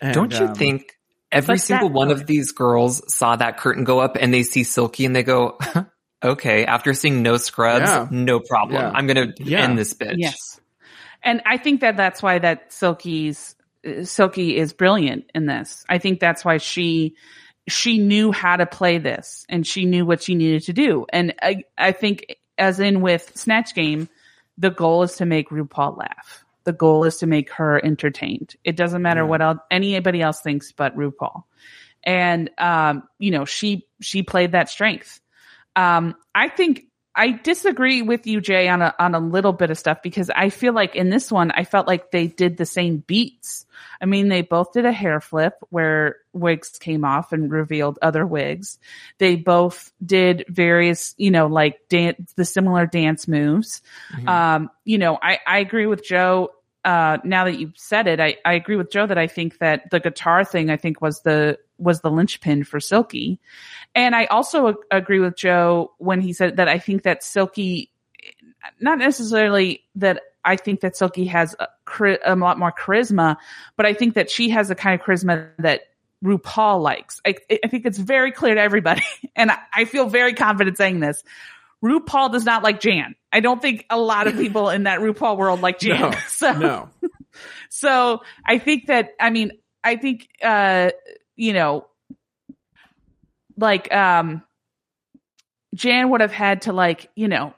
[0.00, 0.96] And, Don't you um, think
[1.32, 4.62] every single that- one of these girls saw that curtain go up and they see
[4.62, 5.58] Silky and they go,
[6.24, 8.06] okay, after seeing no scrubs, Yeah.
[8.10, 8.80] no problem.
[8.80, 8.90] Yeah.
[8.94, 9.62] I'm going to Yeah.
[9.64, 10.14] end this bitch.
[10.16, 10.60] Yes.
[11.22, 13.56] And I think that that's why that Silky's
[13.86, 15.84] uh, Silky is brilliant in this.
[15.88, 17.16] I think that's why she
[17.68, 21.06] she knew how to play this and she knew what she needed to do.
[21.12, 24.08] And I I think as in with Snatch Game,
[24.56, 26.44] the goal is to make RuPaul laugh.
[26.68, 28.54] The goal is to make her entertained.
[28.62, 29.26] It doesn't matter Yeah.
[29.30, 31.44] what else, anybody else thinks but RuPaul.
[32.04, 35.18] And um, you know, she she played that strength.
[35.74, 39.78] Um, I think I disagree with you, Jay, on a on a little bit of
[39.78, 42.98] stuff because I feel like in this one, I felt like they did the same
[42.98, 43.64] beats.
[44.00, 48.24] I mean, they both did a hair flip where wigs came off and revealed other
[48.24, 48.78] wigs.
[49.18, 53.82] They both did various, you know, like dance, the similar dance moves.
[54.14, 54.28] Mhm.
[54.28, 56.50] Um, you know, I, I agree with Joe.
[56.84, 59.90] Uh, now that you've said it, I, I agree with Joe that I think that
[59.90, 63.38] the guitar thing, I think was the, was the linchpin for Silky.
[63.94, 67.90] And I also ag- agree with Joe when he said that I think that Silky,
[68.80, 71.68] not necessarily that I think that Silky has a,
[72.24, 73.36] a lot more charisma,
[73.76, 75.82] but I think that she has the kind of charisma that
[76.24, 77.20] RuPaul likes.
[77.26, 79.02] I, I think it's very clear to everybody,
[79.36, 81.22] and I, I feel very confident saying this.
[81.84, 83.14] RuPaul does not like Jan.
[83.32, 86.00] I don't think a lot of people in that RuPaul world like Jan.
[86.00, 86.90] No, so, no.
[87.68, 89.52] so I think that, I mean,
[89.84, 90.90] I think, uh,
[91.36, 91.86] you know,
[93.56, 94.42] like, um,
[95.74, 97.54] Jan would have had to like, you know,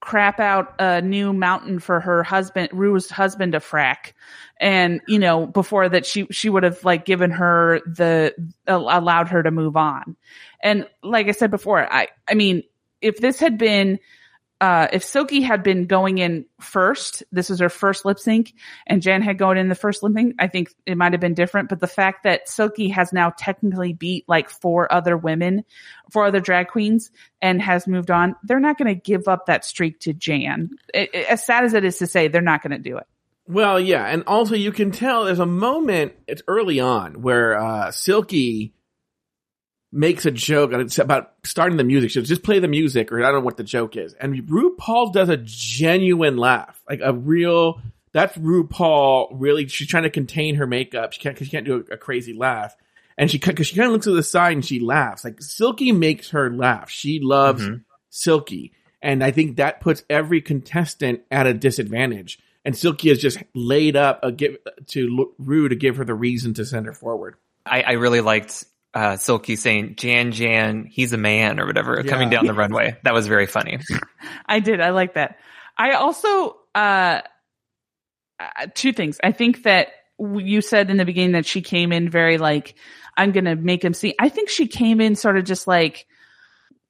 [0.00, 4.12] crap out a new mountain for her husband, Rue's husband to frack.
[4.60, 8.34] And, you know, before that she, she would have like given her the,
[8.66, 10.16] allowed her to move on.
[10.60, 12.62] And like I said before, I, I mean,
[13.00, 13.98] if this had been,
[14.60, 18.54] uh, if Silky had been going in first, this was her first lip sync,
[18.86, 21.34] and Jan had gone in the first lip sync, I think it might have been
[21.34, 21.68] different.
[21.68, 25.64] But the fact that Silky has now technically beat like four other women,
[26.10, 27.10] four other drag queens,
[27.42, 30.70] and has moved on, they're not going to give up that streak to Jan.
[30.94, 33.06] It- it- as sad as it is to say, they're not going to do it.
[33.48, 36.14] Well, yeah, and also you can tell there's a moment.
[36.26, 38.72] It's early on where uh, Silky
[39.96, 42.10] makes a joke about starting the music.
[42.10, 44.12] She'll just play the music, or I don't know what the joke is.
[44.14, 47.80] And RuPaul does a genuine laugh, like a real.
[48.12, 49.28] That's RuPaul.
[49.32, 51.12] Really, she's trying to contain her makeup.
[51.12, 51.36] She can't.
[51.38, 52.76] She can't do a, a crazy laugh,
[53.18, 55.24] and she because she kind of looks to the side and she laughs.
[55.24, 56.90] Like Silky makes her laugh.
[56.90, 57.82] She loves Mhm.
[58.10, 58.72] Silky,
[59.02, 62.38] and I think that puts every contestant at a disadvantage.
[62.64, 64.56] And Silky has just laid up a give
[64.88, 67.36] to Rue to give her the reason to send her forward.
[67.64, 68.64] I, I really liked
[68.96, 72.10] uh, Silky saying, Jan, Jan, he's a man or whatever, Yeah.
[72.10, 72.96] coming down the runway.
[73.04, 73.78] That was very funny.
[74.46, 74.80] I did.
[74.80, 75.36] I like that.
[75.76, 77.20] I also, uh,
[78.40, 79.18] uh, two things.
[79.22, 79.88] I think that
[80.18, 82.74] you said in the beginning that she came in very like,
[83.18, 84.14] I'm going to make him see.
[84.18, 86.06] I think she came in sort of just like,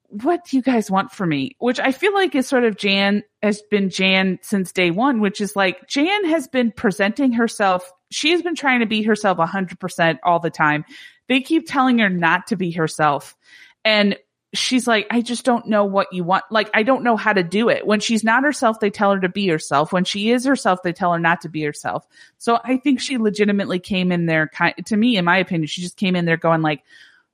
[0.09, 1.57] what do you guys want from me?
[1.59, 5.41] Which I feel like is sort of Jan has been Jan since day one, which
[5.41, 7.91] is like Jan has been presenting herself.
[8.09, 10.85] She has been trying to be herself a 100% all the time.
[11.27, 13.35] They keep telling her not to be herself.
[13.83, 14.17] And
[14.53, 16.45] she's like, I just don't know what you want.
[16.49, 17.85] Like, I don't know how to do it.
[17.85, 19.91] When she's not herself, they tell her to be herself.
[19.91, 22.07] When she is herself, they tell her not to be herself.
[22.37, 25.81] So I think she legitimately came in there kind, to me, in my opinion, she
[25.81, 26.83] just came in there going like,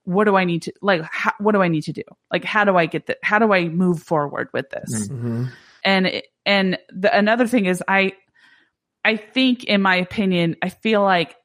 [0.05, 2.03] what do I need to, like, how, what do I need to do?
[2.31, 3.19] Like, how do I get that?
[3.23, 5.07] How do I move forward with this?
[5.07, 5.49] Mhm.
[5.85, 8.13] And, and the, another thing is I,
[9.05, 11.35] I think in my opinion, I feel like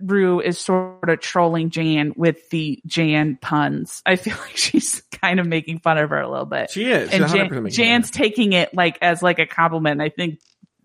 [0.00, 4.02] Rue is sort of trolling Jan with the Jan puns.
[4.04, 6.70] I feel like she's kind of making fun of her a little bit.
[6.70, 7.10] She is.
[7.10, 10.00] and Jan, Jan's fun taking it like as like a compliment.
[10.00, 10.40] I think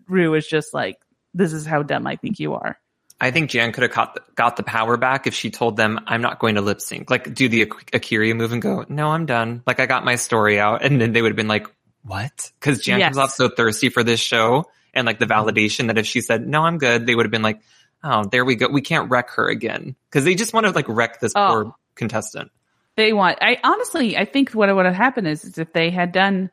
[0.08, 0.98] Rue is just like,
[1.34, 2.78] this is how dumb I think you are.
[3.22, 6.00] I think Jan could have got the, got the power back if she told them,
[6.06, 7.10] I'm not going to lip sync.
[7.10, 9.62] Like, do the Ak- A'keria move and go, no, I'm done.
[9.66, 10.82] Like, I got my story out.
[10.82, 11.66] And then they would have been like,
[12.02, 12.50] what?
[12.58, 13.08] Because Jan Yes.
[13.08, 16.48] comes off so thirsty for this show and like the validation that if she said,
[16.48, 17.60] no, I'm good, they would have been like,
[18.04, 18.68] oh, there we go.
[18.68, 19.94] We can't wreck her again.
[20.08, 21.48] Because they just want to like wreck this Oh.
[21.48, 22.50] poor contestant.
[22.96, 26.12] They want, I honestly, I think what would have happened is, is if they had
[26.12, 26.50] done,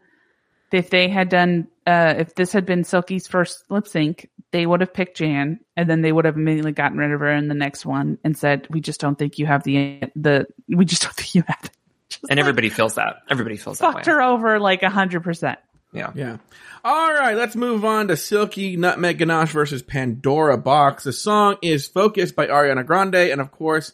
[0.71, 4.81] if they had done, uh, if this had been Silky's first lip sync, they would
[4.81, 7.53] have picked Jan and then they would have immediately gotten rid of her in the
[7.53, 11.15] next one and said, we just don't think you have the, the, we just don't
[11.15, 11.71] think you have it.
[12.09, 13.17] Just And like, everybody feels that.
[13.29, 15.59] Everybody feels that fucked her over like a hundred percent.
[15.93, 16.11] Yeah.
[16.15, 16.37] Yeah.
[16.83, 21.03] All right, let's move on to Silky Nutmeg Ganache versus Pandora Boxx.
[21.03, 23.93] The song is Focus by Ariana Grande, and of course,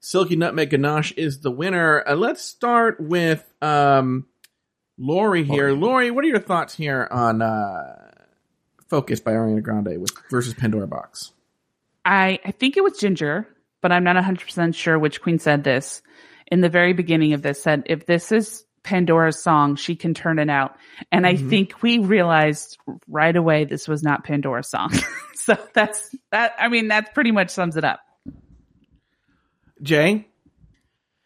[0.00, 2.02] Silky Nutmeg Ganache is the winner.
[2.06, 4.26] Uh, let's start with um,
[4.98, 5.72] Lauri here.
[5.72, 8.10] Lauri, what are your thoughts here on uh,
[8.88, 11.30] Focus by Ariana Grande with versus Pandora Boxx?
[12.04, 13.48] I, I think it was Ginger,
[13.80, 16.02] but I'm not 100% sure which queen said this.
[16.46, 20.38] In the very beginning of this, said, if this is Pandora's song, she can turn
[20.38, 20.76] it out.
[21.10, 22.78] And I think we realized
[23.08, 24.92] right away this was not Pandora's song.
[25.34, 28.00] so that's, that, I mean, that pretty much sums it up.
[29.82, 30.28] Jay?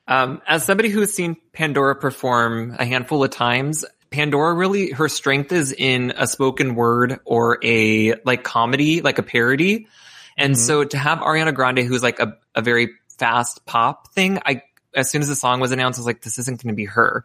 [0.07, 5.53] Um, as somebody who's seen Pandora perform a handful of times, Pandora really, her strength
[5.53, 9.89] is in a spoken word or a like comedy, like a parody.
[10.37, 14.63] And so to have Ariana Grande, who's like a, a very fast pop thing, I,
[14.95, 16.87] as soon as the song was announced, I was like, this isn't going to be
[16.87, 17.25] her.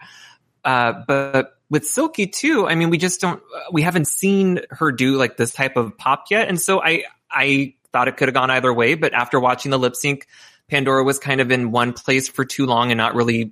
[0.63, 3.41] Uh, but with Silky too, I mean, we just don't,
[3.71, 6.47] we haven't seen her do like this type of pop yet.
[6.47, 9.79] And so I, I thought it could have gone either way, but after watching the
[9.79, 10.27] lip sync,
[10.69, 13.51] Pandora was kind of in one place for too long and not really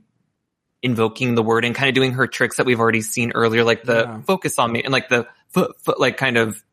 [0.81, 3.83] invoking the word and kind of doing her tricks that we've already seen earlier, like
[3.83, 4.21] the Yeah.
[4.21, 6.63] focus on me and like the foot, foot like kind of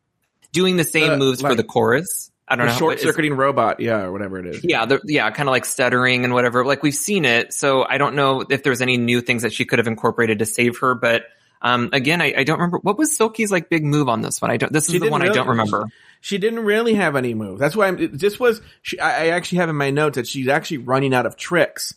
[0.51, 2.28] doing the same Uh, moves for the chorus.
[2.49, 2.77] I don't The know.
[2.79, 4.63] Short circuiting robot, yeah, or whatever it is.
[4.63, 6.65] yeah, the, yeah, kind of like stuttering and whatever.
[6.65, 9.65] Like we've seen it, so I don't know if there's any new things that she
[9.65, 10.95] could have incorporated to save her.
[10.95, 11.25] But
[11.61, 14.49] um, again, I, I don't remember what was Silky's like big move on this one.
[14.49, 14.73] I don't.
[14.73, 15.87] This is She the one I don't remember.
[16.21, 17.59] She didn't really have any move.
[17.59, 20.49] That's why I'm, this was, she, I, I actually have in my notes that she's
[20.49, 21.93] actually running out of tricks.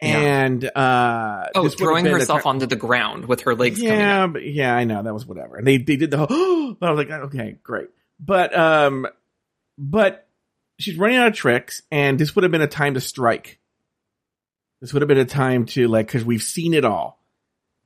[0.00, 0.16] Yeah.
[0.16, 4.32] And, uh, Oh, throwing herself ti- onto the ground with her legs yeah, up.
[4.34, 5.56] but yeah, I know that was whatever.
[5.56, 6.74] And they they did the whole.
[6.74, 7.88] but I was like, okay, great.
[8.20, 9.06] But um,
[9.78, 10.26] but
[10.78, 13.58] she's running out of tricks, and this would have been a time to strike.
[14.80, 17.20] This would have been a time to like because we've seen it all,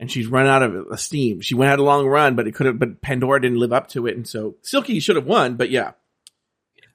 [0.00, 1.40] and she's run out of steam.
[1.40, 2.78] She went out a long run, but it could have.
[2.78, 5.56] But Pandora didn't live up to it, and so Silky should have won.
[5.56, 5.92] But yeah,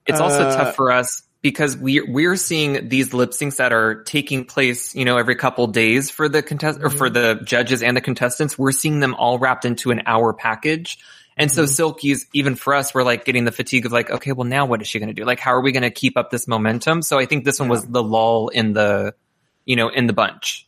[0.05, 4.03] It's also Uh, tough for us because we we're seeing these lip syncs that are
[4.03, 6.97] taking place, you know, every couple days for the contest or Mm-hmm.
[6.97, 8.57] for the judges and the contestants.
[8.57, 10.97] We're seeing them all wrapped into an hour package.
[11.37, 11.71] And so Mm-hmm.
[11.71, 14.81] Silky's, even for us, we're like getting the fatigue of like, okay, well now what
[14.81, 15.23] is she going to do?
[15.23, 17.03] Like, how are we going to keep up this momentum?
[17.03, 19.13] So I think this one was the lull in the,
[19.63, 20.67] you know, in the bunch.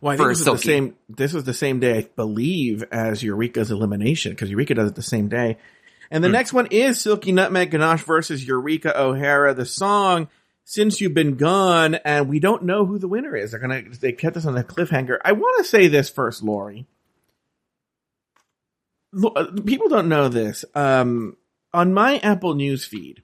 [0.00, 0.96] Well, I think this was the same.
[1.08, 5.02] This was the same day, I believe, as Eureka's elimination because Eureka does it the
[5.02, 5.56] same day.
[6.10, 9.54] And the next one is Silky Nutmeg Ganache versus Eureka O'Hara.
[9.54, 10.28] The song
[10.64, 13.52] "Since You've Been Gone," and we don't know who the winner is.
[13.52, 15.18] They're gonna they kept us on a cliffhanger.
[15.24, 16.86] I want to say this first, Lauri.
[19.14, 20.64] Lo- uh, People don't know this.
[20.74, 21.36] Um,
[21.72, 23.22] on my Apple News feed,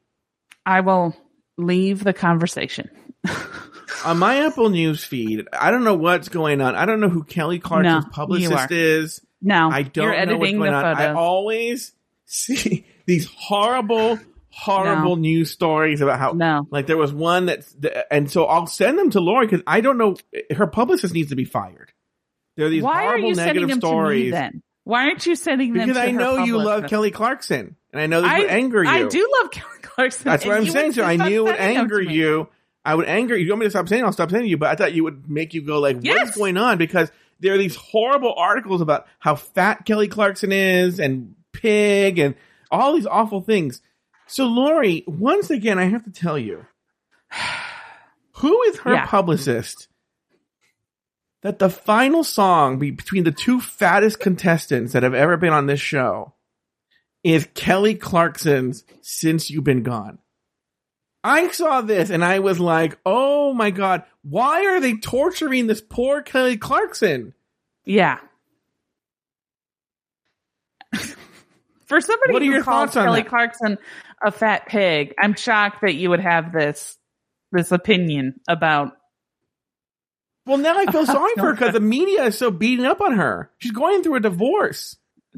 [0.65, 1.17] I will
[1.57, 2.89] leave the conversation.
[4.05, 6.75] on my Apple News feed, I don't know what's going on.
[6.75, 9.21] I don't know who Kelly Clarkson's No, publicist is.
[9.43, 10.97] No, I don't know what's editing going the on.
[10.97, 11.93] I always
[12.27, 14.19] see these horrible,
[14.51, 16.67] horrible news stories about how, No.
[16.71, 17.65] like there was one that,
[18.11, 20.17] and so I'll send them to Lauri because I don't know,
[20.55, 21.93] her publicist needs to be fired.
[22.57, 24.33] There are these Why are horrible negative me stories.
[24.33, 24.63] then?
[24.91, 26.89] Why aren't you sending them because I know you love?
[26.89, 28.91] Kelly Clarkson, and I know this I, would anger you.
[28.91, 30.25] I do love Kelly Clarkson.
[30.25, 30.95] That's what I'm saying.
[30.95, 32.49] So I knew it would anger you.
[32.85, 33.45] I would anger you.
[33.45, 34.05] You want me to stop saying?
[34.05, 34.57] I'll stop saying to you.
[34.57, 36.31] But I thought you would make you go like, "What Yes.
[36.31, 40.99] is going on?" Because there are these horrible articles about how fat Kelly Clarkson is
[40.99, 42.35] and pig and
[42.69, 43.81] all these awful things.
[44.27, 46.67] So, Lauri, once again, I have to tell you,
[48.33, 49.07] who is her Yeah.
[49.07, 49.89] publicist?
[51.43, 55.67] That the final song be- between the two fattest contestants that have ever been on
[55.67, 56.35] this show
[57.25, 60.19] is Kelly Clarkson's Since You've Been Gone.
[61.23, 65.83] I saw this and I was like, oh my god, why are they torturing this
[65.83, 67.35] poor Kelly Clarkson?
[67.85, 68.19] Yeah.
[71.87, 73.29] For somebody What are who your calls thoughts Kelly that?
[73.29, 73.79] Clarkson
[74.23, 76.99] a fat pig, I'm shocked that you would have this
[77.53, 78.93] this opinion about.
[80.51, 83.13] Well, now I feel sorry for her because the media is so beating up on
[83.13, 83.53] her.
[83.59, 84.97] She's going through a divorce.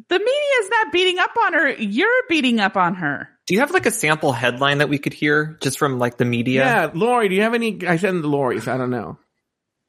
[0.09, 1.69] The media is not beating up on her.
[1.69, 3.29] You're beating up on her.
[3.47, 6.25] Do you have like a sample headline that we could hear just from like the
[6.25, 6.65] media?
[6.65, 7.87] Yeah, Lauri, do you have any?
[7.87, 8.67] I said the Lauri's.
[8.67, 9.19] I don't know.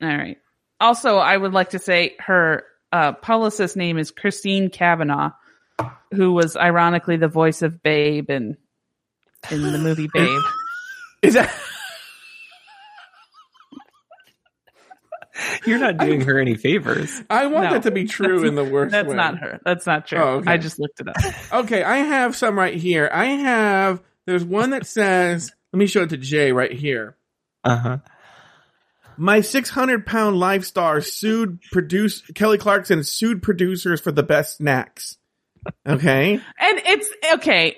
[0.02, 0.40] All right.
[0.82, 5.30] Also, I would like to say her uh, publicist name is Christine Cavanaugh,
[6.12, 8.58] who was ironically the voice of Babe in
[9.50, 10.42] in the movie Babe.
[11.22, 11.50] Is that?
[15.66, 17.22] You're not doing her any favors.
[17.30, 19.16] I want No, that to be true in the worst That's way.
[19.16, 19.60] not her.
[19.66, 20.20] That's not true.
[20.20, 20.52] Oh, okay.
[20.52, 21.16] I just looked it up.
[21.64, 23.10] Okay, I have some right here.
[23.12, 24.02] I have.
[24.26, 25.52] There's one that says.
[25.72, 27.16] Let me show it to Jay right here.
[27.64, 27.98] Uh huh.
[29.18, 35.18] My 600 pound life star sued produce Kelly Clarkson sued producers for the best snacks.
[35.88, 36.34] Okay.
[36.34, 37.78] And it's okay.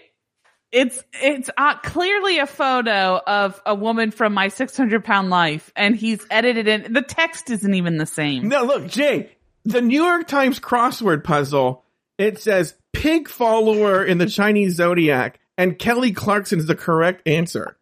[0.71, 5.95] It's it's uh, clearly a photo of a woman from my 600 pound life, and
[5.95, 6.91] he's edited in.
[6.93, 8.49] The text isn't even the same.
[8.49, 9.31] No, look, Jay,
[9.63, 11.85] the New York Times crossword puzzle,
[12.17, 17.77] it says pig follower in the Chinese zodiac, and Kelly Clarkson's the correct answer.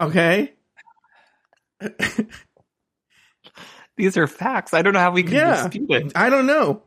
[0.00, 0.52] Okay?
[3.96, 4.72] These are facts.
[4.72, 5.62] I don't know how we can Yeah.
[5.64, 6.12] dispute it.
[6.14, 6.82] I don't know.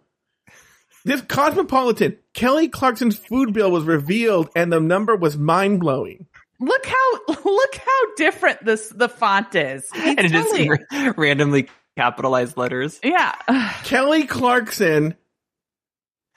[1.05, 6.27] This Cosmopolitan, Kelly Clarkson's food bill was revealed and the number was mind blowing.
[6.59, 9.85] Look how look how different this the font is.
[9.95, 12.99] And it is Totally- in ra- randomly capitalized letters.
[13.03, 13.33] yeah.
[13.83, 15.15] Kelly Clarkson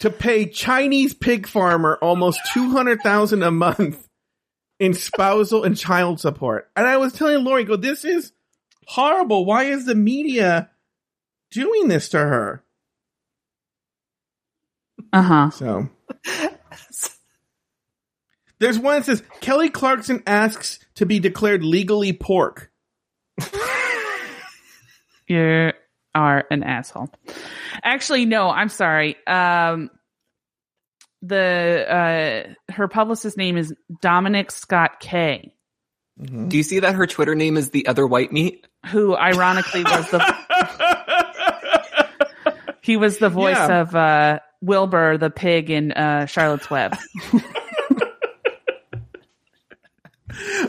[0.00, 4.06] to pay Chinese pig farmer almost 200,000 a month
[4.78, 6.68] in spousal and child support.
[6.76, 8.32] And I was telling Lauri, go, this is
[8.86, 9.46] horrible.
[9.46, 10.68] Why is the media
[11.50, 12.62] doing this to her?
[15.16, 15.50] Uh huh.
[15.50, 15.88] So
[18.58, 22.70] there's one that says Kelly Clarkson asks to be declared legally pork.
[25.28, 25.72] You
[26.14, 27.10] are an asshole.
[27.82, 29.16] Actually, no, I'm sorry.
[29.26, 29.90] Um,
[31.22, 35.52] the uh, her publicist name is Dominic Scott Kay,
[36.22, 38.64] Do you see that her Twitter name is the other white meat?
[38.86, 40.36] who ironically was the
[42.82, 43.80] he was the voice Yeah.
[43.80, 46.96] of uh, Wilbur the pig in uh, Charlotte's Web.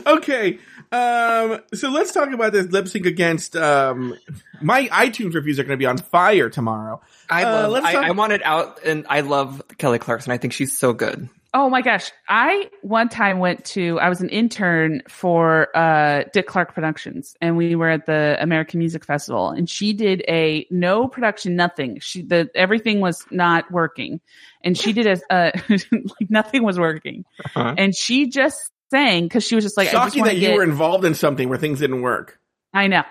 [0.06, 0.58] okay.
[0.90, 4.14] Um, so let's talk about this lip sync against, um,
[4.62, 7.00] my iTunes reviews are going to be on fire tomorrow.
[7.28, 7.70] I Uh, love.
[7.72, 10.32] let's I, talk- I want it out, and I love Kelly Clarkson.
[10.32, 11.28] I think she's so good.
[11.54, 12.12] Oh my gosh.
[12.28, 17.56] I one time went to I was an intern for uh Dick Clark Productions and
[17.56, 22.00] we were at the American Music Festival and she did a no production nothing.
[22.00, 24.20] She the everything was not working.
[24.62, 27.24] And she did a uh like nothing was working.
[27.56, 27.74] Uh-huh.
[27.78, 30.56] And she just sang cuz she was just like I just Shocking that you get
[30.56, 32.38] were involved in something where things didn't work.
[32.74, 33.04] I know.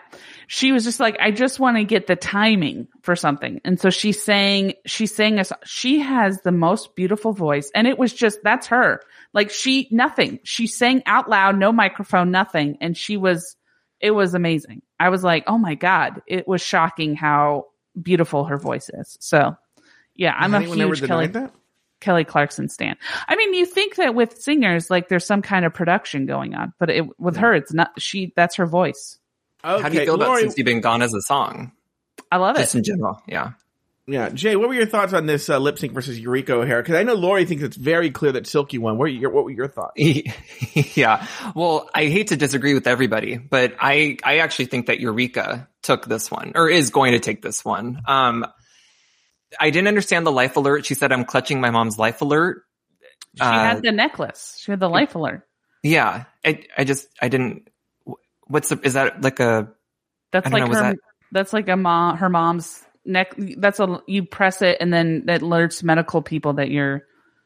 [0.49, 3.59] She was just like, I just want to get the timing for something.
[3.65, 7.69] And so she sang, she sang us, she has the most beautiful voice.
[7.75, 9.01] And it was just, that's her.
[9.33, 10.39] Like she, nothing.
[10.43, 12.77] She sang out loud, no microphone, nothing.
[12.79, 13.57] And she was,
[13.99, 14.83] it was amazing.
[14.97, 16.21] I was like, oh my God.
[16.27, 17.65] It was shocking how
[18.01, 19.17] beautiful her voice is.
[19.19, 19.57] So
[20.15, 21.53] yeah, I'm a huge Kelly, that?
[21.99, 22.95] Kelly Clarkson stan.
[23.27, 26.71] I mean, you think that with singers, like there's some kind of production going on,
[26.79, 29.19] but it, with her, it's not, she, that's her voice.
[29.75, 31.71] Okay, How do you feel about Lauri, since you've been gone as a song?
[32.31, 32.59] I love it.
[32.61, 33.51] Just in general, yeah.
[34.07, 36.81] yeah, Jay, what were your thoughts on this uh, lip sync versus Eureka O'Hara?
[36.81, 38.93] Because I know Lauri thinks it's very clear that Silky won.
[38.97, 39.93] What were your, what were your thoughts?
[40.97, 41.25] yeah.
[41.55, 46.05] Well, I hate to disagree with everybody, but I, I actually think that Eureka took
[46.05, 48.01] this one or is going to take this one.
[48.07, 48.45] Um,
[49.59, 50.85] I didn't understand the life alert.
[50.85, 52.63] She said, I'm clutching my mom's life alert.
[53.35, 54.57] She Uh, had the necklace.
[54.59, 55.47] She had the life alert.
[55.83, 56.25] Yeah.
[56.43, 57.69] I, I just, I didn't,
[58.47, 59.69] what's the, is that like a,
[60.31, 60.73] That's like know, her.
[60.81, 60.97] that-
[61.31, 62.17] That's like a mom.
[62.17, 63.33] Her mom's neck.
[63.37, 64.01] That's a.
[64.07, 67.03] You press it, and then that alerts medical people that you're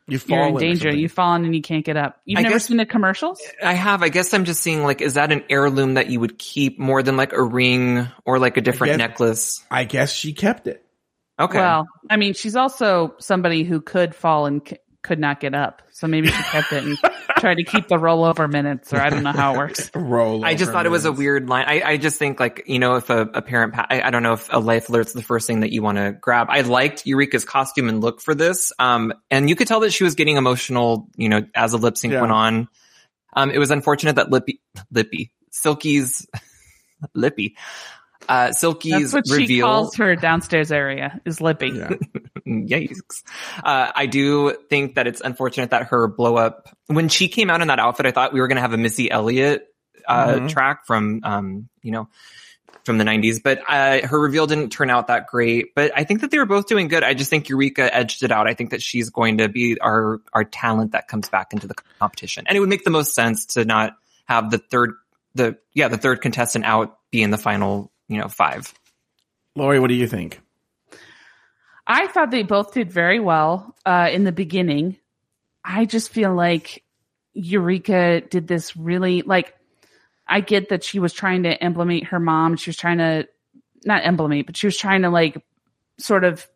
[0.08, 0.93] You've you're in danger.
[0.93, 2.20] You've fallen and you can't get up.
[2.26, 3.39] You've I never guess- seen the commercials?
[3.64, 4.04] I have.
[4.04, 7.02] I guess I'm just seeing like, is that an heirloom that you would keep more
[7.02, 9.64] than like a ring or like a different guess- necklace?
[9.72, 10.84] I guess she kept it.
[11.39, 11.58] Okay.
[11.60, 15.82] Well, I mean, she's also somebody who could fall and c- could not get up.
[15.91, 16.97] So maybe she kept it and
[17.42, 19.92] tried to keep the rollover minutes, or I don't know how it works.
[19.96, 20.46] Roll.
[20.46, 21.66] I just over thought it was a weird line.
[21.68, 24.24] I, I just think like, you know, if a, a parent, pa- I, I don't
[24.24, 26.48] know if a life alert's the first thing that you want to grab.
[26.50, 28.72] I liked Eureka's costume and look for this.
[28.80, 31.98] Um, and you could tell that she was getting emotional, you know, as the lip
[31.98, 32.22] sync Yeah.
[32.22, 32.70] went on.
[33.34, 34.62] Um, it was unfortunate that Lippy,
[34.92, 36.28] Lippy, Silky's,
[37.16, 37.56] Lippy,
[38.30, 41.70] uh, Silky's That's what she calls her downstairs area is Lippy.
[41.70, 41.89] Yeah.
[42.48, 43.24] Yikes.
[43.64, 47.62] Uh, I do think that it's unfortunate that her blow up, when she came out
[47.62, 49.68] in that outfit, I thought we were going to have a Missy Elliott,
[50.08, 50.50] uh, Mhm.
[50.50, 52.08] track from, um, you know,
[52.84, 56.22] from the 90s, but, uh, her reveal didn't turn out that great, but I think
[56.22, 57.04] that they were both doing good.
[57.04, 58.48] I just think Eureka edged it out.
[58.48, 61.76] I think that she's going to be our, our talent that comes back into the
[62.00, 62.46] competition.
[62.48, 64.94] And it would make the most sense to not have the third,
[65.36, 68.74] the, yeah, the third contestant out be in the final, you know, five.
[69.56, 70.39] Lauri, what do you think?
[71.92, 74.96] I thought they both did very well uh, in the beginning.
[75.62, 76.86] I just feel like
[77.34, 79.54] Eureka did this really like.
[80.26, 82.56] I get that she was trying to implement her mom.
[82.56, 83.28] She was trying to
[83.84, 85.44] not implement, but she was trying to like
[85.98, 86.48] sort of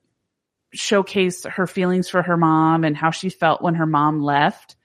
[0.71, 4.77] showcase her feelings for her mom and how she felt when her mom left.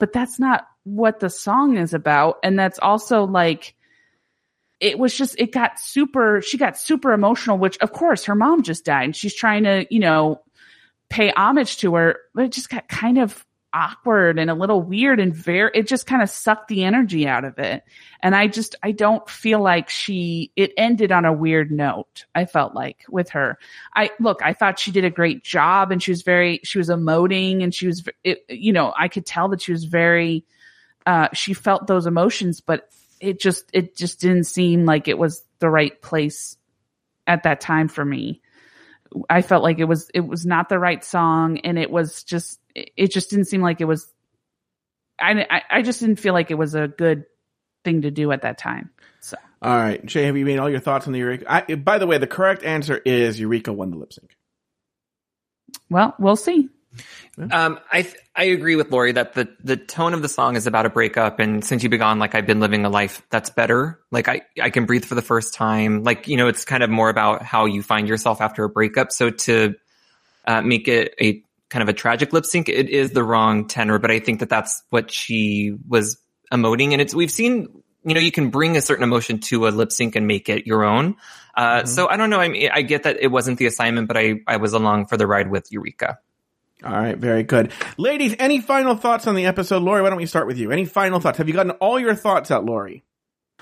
[0.00, 2.38] But that's not what the song is about.
[2.42, 3.76] And that's also like
[4.82, 8.62] it was just it got super she got super emotional which of course her mom
[8.62, 10.42] just died and she's trying to you know
[11.08, 15.18] pay homage to her but it just got kind of awkward and a little weird
[15.18, 17.82] and very it just kind of sucked the energy out of it.
[18.20, 22.44] And i just i don't feel like she it ended on a weird note i
[22.44, 23.58] felt like with her.
[23.94, 26.90] I look i thought she did a great job and she was very she was
[26.90, 30.44] emoting and she was it, you know i could tell that she was very
[31.06, 32.90] uh she felt those emotions but
[33.22, 36.56] it just it just didn't seem like it was the right place
[37.26, 38.42] at that time for me.
[39.30, 42.58] I felt like it was it was not the right song, and it was just
[42.74, 44.12] it just didn't seem like it was.
[45.20, 47.26] I I, just didn't feel like it was a good
[47.84, 48.90] thing to do at that time.
[49.20, 51.44] So All right, Jay, have you made all your thoughts on the Eureka?
[51.48, 54.34] I, by the way, the correct answer is Eureka won the lip sync.
[55.88, 56.68] well, we'll see.
[57.50, 60.66] Um, I th- I agree with Lauri that the the tone of the song is
[60.66, 63.50] about a breakup, and since you've been gone, like I've been living a life that's
[63.50, 64.00] better.
[64.10, 66.02] Like I I can breathe for the first time.
[66.02, 69.12] Like you know, it's kind of more about how you find yourself after a breakup.
[69.12, 69.74] So to
[70.46, 73.98] uh, make it a kind of a tragic lip sync, it is the wrong tenor.
[73.98, 76.18] But I think that that's what she was
[76.52, 77.68] emoting, and it's we've seen.
[78.04, 80.66] You know, you can bring a certain emotion to a lip sync and make it
[80.66, 81.14] your own.
[81.56, 82.40] Uh, So I don't know.
[82.40, 85.16] I mean, I get that it wasn't the assignment, but I I was along for
[85.16, 86.18] the ride with Eureka.
[86.84, 87.72] All right, very good.
[87.96, 89.82] Ladies, any final thoughts on the episode?
[89.82, 90.72] Lauri, why don't we start with you?
[90.72, 91.38] Any final thoughts?
[91.38, 93.04] Have you gotten all your thoughts out, Lauri?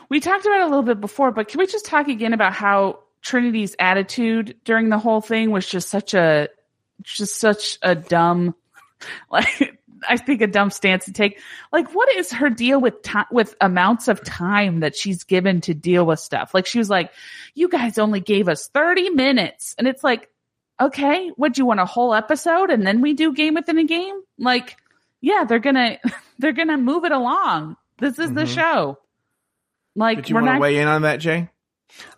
[0.08, 2.52] We talked about it a little bit before, but can we just talk again about
[2.52, 6.48] how Trinity's attitude during the whole thing was just such a
[7.02, 8.54] just such a dumb
[9.30, 11.38] like I think a dumb stance to take.
[11.72, 15.74] Like what is her deal with time with amounts of time that she's given to
[15.74, 16.54] deal with stuff?
[16.54, 17.12] Like she was like,
[17.54, 20.29] "You guys only gave us 30 minutes." And it's like,
[20.80, 23.84] "Okay, what do you want a whole episode and then we do game within a
[23.84, 24.76] game?" Like,
[25.20, 25.98] yeah, they're going to
[26.38, 27.76] they're going to move it along.
[27.98, 28.54] This is the Mhm.
[28.54, 28.98] show.
[29.96, 31.48] Like Did you want to not weigh in on that, Jay?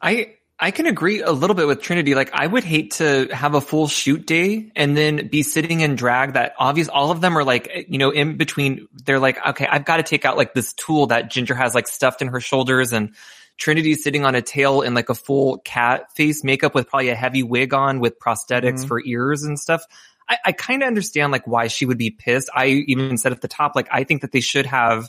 [0.01, 2.15] I I can agree a little bit with Trinity.
[2.15, 5.97] Like I would hate to have a full shoot day and then be sitting in
[5.97, 9.67] drag that obvious all of them are like, you know, in between they're like, okay,
[9.67, 12.39] I've got to take out like this tool that Ginger has like stuffed in her
[12.41, 13.15] shoulders and
[13.59, 17.15] Trinity's sitting on a tail in like a full cat face makeup with probably a
[17.15, 18.89] heavy wig on with prosthetics Mhm.
[18.89, 19.85] for ears and stuff.
[20.29, 22.49] I, I kind of understand like why she would be pissed.
[22.55, 25.09] I even said at the top, like I think that they should have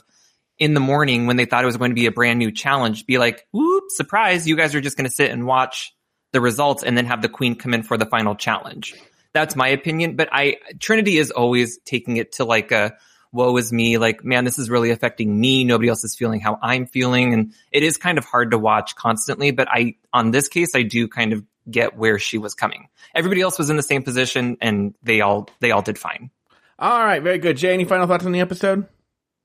[0.58, 3.06] in the morning when they thought it was going to be a brand new challenge,
[3.06, 5.92] be like, whoop, surprise, you guys are just going to sit and watch
[6.32, 8.94] the results and then have the queen come in for the final challenge.
[9.32, 10.14] That's my opinion.
[10.14, 12.96] But I, Trinity is always taking it to like a,
[13.34, 15.64] woe is me, like, man, this is really affecting me.
[15.64, 17.34] Nobody else is feeling how I'm feeling.
[17.34, 19.50] And it is kind of hard to watch constantly.
[19.50, 22.88] But I, on this case, I do kind of get where she was coming.
[23.14, 26.30] Everybody else was in the same position and they all, they all did fine.
[26.78, 27.56] All right, very good.
[27.56, 28.88] Jay, any final thoughts on the episode?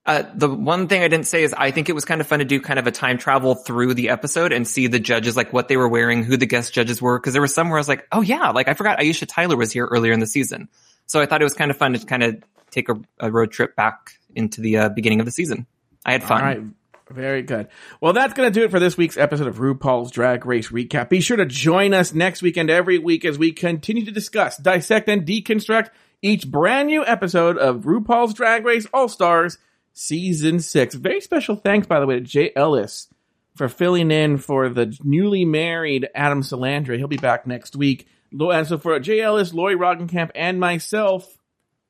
[0.06, 2.38] Uh, the one thing I didn't say is I think it was kind of fun
[2.38, 5.52] to do kind of a time travel through the episode and see the judges, like
[5.52, 7.18] what they were wearing, who the guest judges were.
[7.20, 9.56] Cause there was some where I was like, oh yeah, like I forgot Aisha Tyler
[9.56, 10.68] was here earlier in the season.
[11.06, 13.52] So I thought it was kind of fun to kind of take a, a road
[13.52, 15.66] trip back into the uh, beginning of the season.
[16.04, 16.40] I had fun.
[16.40, 16.62] All right.
[17.10, 17.68] Very good.
[18.00, 21.08] Well, that's going to do it for this week's episode of RuPaul's Drag Race Recap.
[21.08, 24.56] Be sure to join us next week and every week as we continue to discuss,
[24.56, 25.90] dissect, and deconstruct
[26.22, 29.58] each brand new episode of RuPaul's Drag Race All Stars
[29.92, 30.94] Season 6.
[30.94, 33.08] Very special thanks, by the way, to Jay Ellis
[33.56, 36.96] for filling in for the newly married Adam Salandra.
[36.96, 38.06] He'll be back next week.
[38.32, 41.39] And so for Jay Ellis, Lauri Roggenkamp, and myself,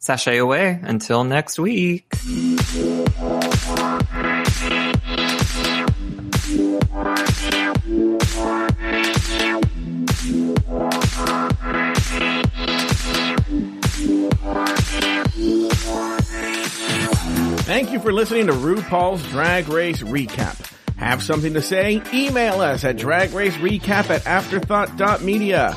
[0.02, 2.06] Sashay away until next week.
[17.62, 20.66] Thank you for listening to RuPaul's Drag Race Recap.
[20.96, 22.02] Have something to say?
[22.14, 25.76] Email us at dragracerecap at afterthought.media.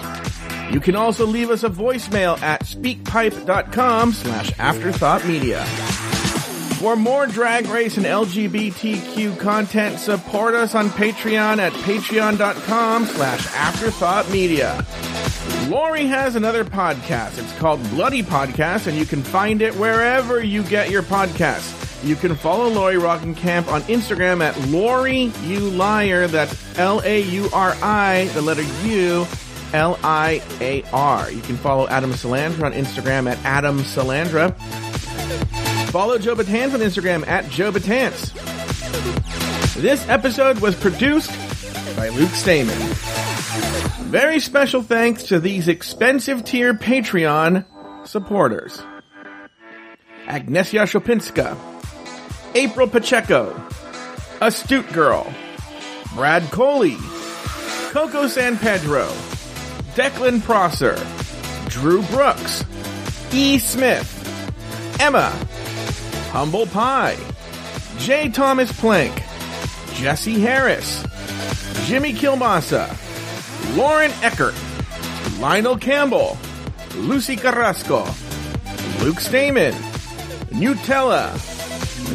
[0.73, 5.63] You can also leave us a voicemail at speakpipe.com slash afterthoughtmedia.
[6.79, 15.69] For more Drag Race and LGBTQ content, support us on Patreon at patreon.com slash afterthoughtmedia.
[15.69, 17.37] Lauri has another podcast.
[17.37, 21.81] It's called Bloody Podcast, and you can find it wherever you get your podcasts.
[22.03, 26.27] You can follow Lauri Roggenkamp on Instagram at Lauri You Liar.
[26.27, 29.25] That's L A U R I, the letter U,
[29.73, 31.31] L I A R.
[31.31, 34.55] You can follow Adam Salandra on Instagram at Adam Salandra.
[35.89, 38.33] Follow Joe Betance on Instagram at Joe Betance.
[39.75, 41.31] This episode was produced
[41.95, 42.77] by Luke Stamen.
[44.09, 47.65] Very special thanks to these expensive tier Patreon
[48.07, 48.81] supporters.
[50.27, 51.57] Agnesia Shopinska,
[52.55, 53.53] April Pacheco,
[54.39, 55.31] Astute Girl,
[56.15, 56.97] Brad Coley,
[57.89, 59.11] Coco San Pedro,
[59.95, 60.95] Declan Prosser,
[61.69, 62.65] Drew Brooks,
[63.31, 63.59] E.
[63.59, 64.09] Smith,
[64.99, 65.29] Emma,
[66.31, 67.15] Humble Pie,
[67.99, 68.29] J.
[68.29, 69.13] Thomas Plank,
[69.93, 71.05] Jesse Harris,
[71.85, 72.89] Jimmy Kilmasa,
[73.77, 74.55] Lauren Eckert,
[75.39, 76.39] Lionel Campbell,
[76.95, 78.03] Lucy Carrasco,
[78.99, 79.73] Luke Stamen,
[80.49, 81.31] Nutella,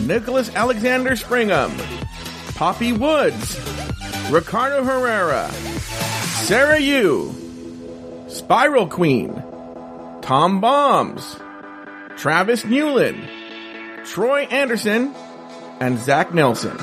[0.05, 1.71] Nicholas Alexander Springham,
[2.57, 3.57] Poppy Woods,
[4.31, 5.49] Ricardo Herrera,
[6.43, 7.48] Sarah Yu,
[8.39, 9.43] Spiral Queen,
[10.23, 11.37] Tom Bombs,
[12.17, 13.29] Travis Newland,
[14.05, 15.13] Troy Anderson,
[15.81, 16.77] and Zach Nelson.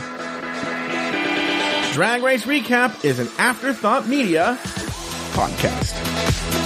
[1.93, 4.57] Drag Race Recap is an Afterthought Media
[5.31, 6.64] podcast.